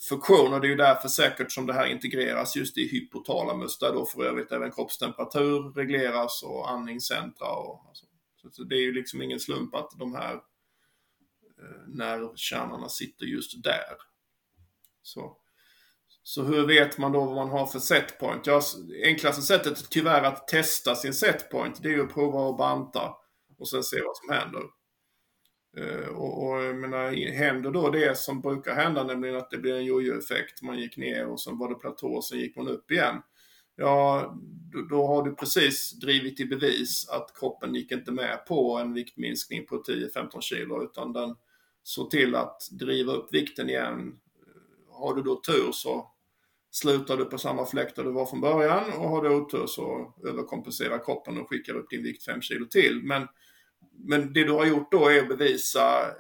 [0.09, 3.93] funktion och det är ju därför säkert som det här integreras just i hypotalamus där
[3.93, 8.07] då för övrigt även kroppstemperatur regleras och andningscentra och alltså,
[8.53, 10.41] så- det är ju liksom ingen slump att de här
[11.61, 13.97] Eh, nervkärnorna sitter just där.
[15.03, 15.37] Så.
[16.23, 18.47] Så hur vet man då vad man har för setpoint?
[18.47, 18.63] Ja,
[19.05, 23.15] enklaste sättet tyvärr att testa sin setpoint det är ju att prova att banta
[23.59, 24.63] och sen se vad som händer.
[25.77, 29.75] Eh, och, och jag menar, händer då det som brukar hända, nämligen att det blir
[29.75, 30.63] en jojo-effekt.
[30.63, 33.23] Man gick ner och sen var det platå och sen gick man upp igen.
[33.77, 34.35] Ja,
[34.73, 38.95] då, då, har du precis drivit i bevis att kroppen gick inte med på en
[38.95, 41.37] viktminskning på 10-15 kilo utan den
[41.83, 44.21] så till att driva upp vikten igen.
[44.89, 46.11] Har du då tur så
[46.71, 50.15] slutar du på samma fläkt där du var från början och har du otur så
[50.25, 53.01] överkompenserar kroppen och skickar upp din vikt 5 kilo till.
[53.03, 53.29] Men,
[53.93, 56.15] men det du har gjort då är att bevisa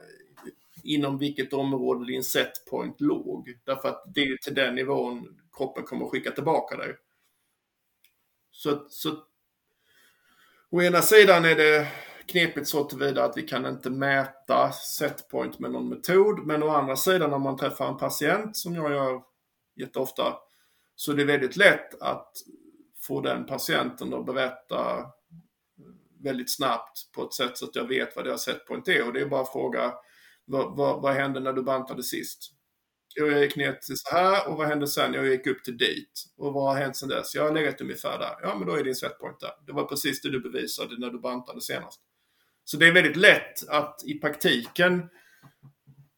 [0.84, 3.58] inom vilket område din setpoint låg.
[3.64, 6.96] Därför att det är till den nivån kroppen kommer att skicka tillbaka dig.
[8.50, 9.16] Så, så
[10.70, 11.88] å ena sidan är det
[12.30, 16.46] knepigt så tillvida att vi kan inte mäta setpoint med någon metod.
[16.46, 19.22] Men å andra sidan om man träffar en patient som jag gör
[19.76, 20.36] jätteofta
[21.00, 22.32] så det är väldigt lätt att
[23.00, 25.04] få den patienten att berätta eh,
[26.24, 29.06] väldigt snabbt på ett sätt så att jag vet vad deras setpoint är.
[29.06, 29.94] Och det är bara att fråga
[30.44, 32.52] vad, vad, vad hände när du bantade sist?
[33.14, 35.14] Jag gick ner till så här och vad hände sen?
[35.14, 36.24] Jag gick upp till dit.
[36.36, 37.34] Och vad har hänt sen dess?
[37.34, 38.36] Jag har legat ungefär där.
[38.42, 39.52] Ja, men då är din setpoint där.
[39.66, 42.00] Det var precis det du bevisade när du bantade senast.
[42.70, 45.08] Så det är väldigt lätt att i praktiken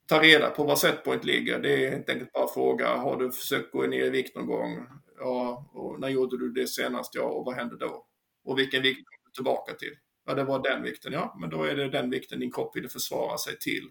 [0.07, 1.59] ta reda på var setpoint ligger.
[1.59, 4.86] Det är helt enkelt bara fråga, har du försökt gå ner i vikt någon gång?
[5.18, 7.14] Ja, och när gjorde du det senast?
[7.14, 8.07] Ja, och vad hände då?
[8.44, 9.96] Och vilken vikt kom du tillbaka till?
[10.26, 11.12] Ja, det var den vikten.
[11.12, 13.90] Ja, men då är det den vikten din kropp ville försvara sig till.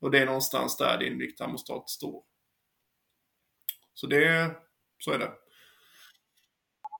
[0.00, 2.22] Och det är någonstans där din vikttermostat står.
[3.94, 4.50] Så det,
[4.98, 5.32] så är det.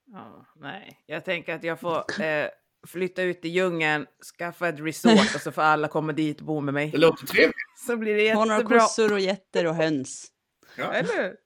[0.07, 2.48] Ja, nej, jag tänker att jag får eh,
[2.87, 4.07] flytta ut i djungeln,
[4.39, 6.91] skaffa ett resort och så får alla komma dit och bo med mig.
[6.91, 7.55] Det låter trevligt.
[7.87, 8.55] Så blir det jättebra.
[8.55, 10.28] Ha några kossor och getter och höns.
[10.76, 10.93] Ja.
[10.93, 11.37] Eller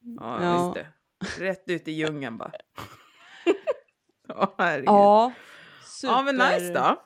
[0.00, 0.72] Ja, ja.
[0.74, 0.86] visst
[1.38, 1.44] det.
[1.44, 2.52] Rätt ut i djungeln bara.
[4.28, 4.54] oh,
[4.84, 5.32] ja,
[5.84, 6.14] super...
[6.14, 7.02] ja, men nice då.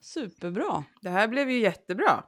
[0.00, 0.84] Superbra.
[1.02, 2.24] Det här blev ju jättebra.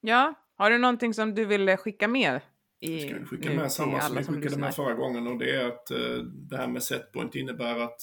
[0.00, 2.40] Ja, har du någonting som du vill skicka med?
[2.80, 5.68] I, ska vi skicka med samma som vi skickade med förra gången och det är
[5.68, 8.00] att uh, det här med setpoint innebär att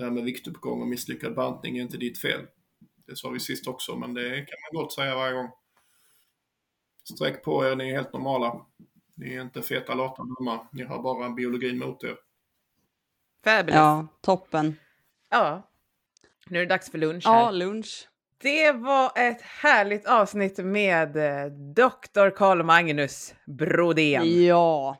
[0.00, 2.40] det här med viktuppgång och misslyckad bantning är inte ditt fel.
[3.06, 5.50] Det sa vi sist också, men det kan man gott säga varje gång.
[7.14, 8.66] Sträck på er, ni är helt normala.
[9.14, 10.68] Ni är inte feta, lata, dumma.
[10.72, 12.16] Ni har bara biologin mot er.
[13.44, 13.76] Fabulous.
[13.76, 14.76] Ja, toppen.
[15.30, 15.70] Ja.
[16.46, 17.40] Nu är det dags för lunch här.
[17.40, 18.08] Ja, lunch.
[18.38, 22.30] Det var ett härligt avsnitt med eh, Dr.
[22.30, 24.44] Carl Magnus Brodén.
[24.44, 24.96] Ja.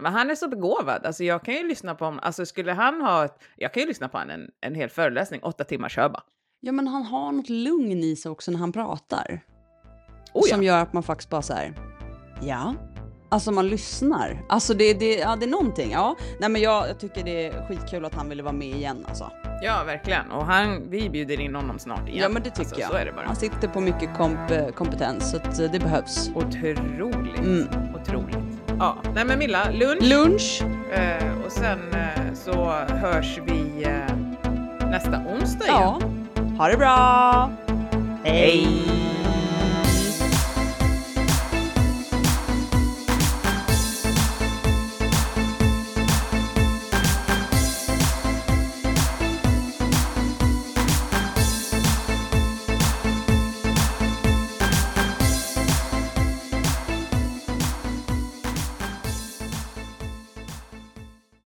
[0.00, 1.06] Men han är så begåvad.
[1.06, 2.20] Alltså jag kan ju lyssna på honom.
[2.22, 3.24] Alltså skulle han ha...
[3.24, 6.22] Ett, jag kan ju lyssna på honom en, en hel föreläsning, åtta timmar kör bara.
[6.60, 9.40] Ja, men han har något lugn i sig också när han pratar.
[10.32, 10.54] Oh, ja.
[10.54, 11.74] Som gör att man faktiskt bara så här,
[12.42, 12.74] ja.
[13.32, 14.44] Alltså man lyssnar.
[14.48, 15.90] Alltså det, det, ja, det är någonting.
[15.90, 16.16] Ja.
[16.40, 19.30] Nej, men jag, jag tycker det är skitkul att han ville vara med igen alltså.
[19.62, 20.30] Ja, verkligen.
[20.30, 22.22] Och han, vi bjuder in honom snart igen.
[22.22, 22.90] Ja, men det tycker alltså, jag.
[22.90, 23.26] Så är det bara.
[23.26, 26.30] Han sitter på mycket komp kompetens, så att eh, det behövs.
[26.34, 27.38] Otroligt.
[27.38, 27.68] Mm.
[28.00, 28.49] Otroligt.
[28.80, 30.02] Ja, nej men Milla, lunch.
[30.02, 30.62] Lunch.
[30.92, 34.16] Eh, och sen eh, så hörs vi eh,
[34.90, 35.78] nästa onsdag igen.
[35.80, 36.00] Ja.
[36.58, 37.50] Ha det bra.
[38.24, 39.09] Hej.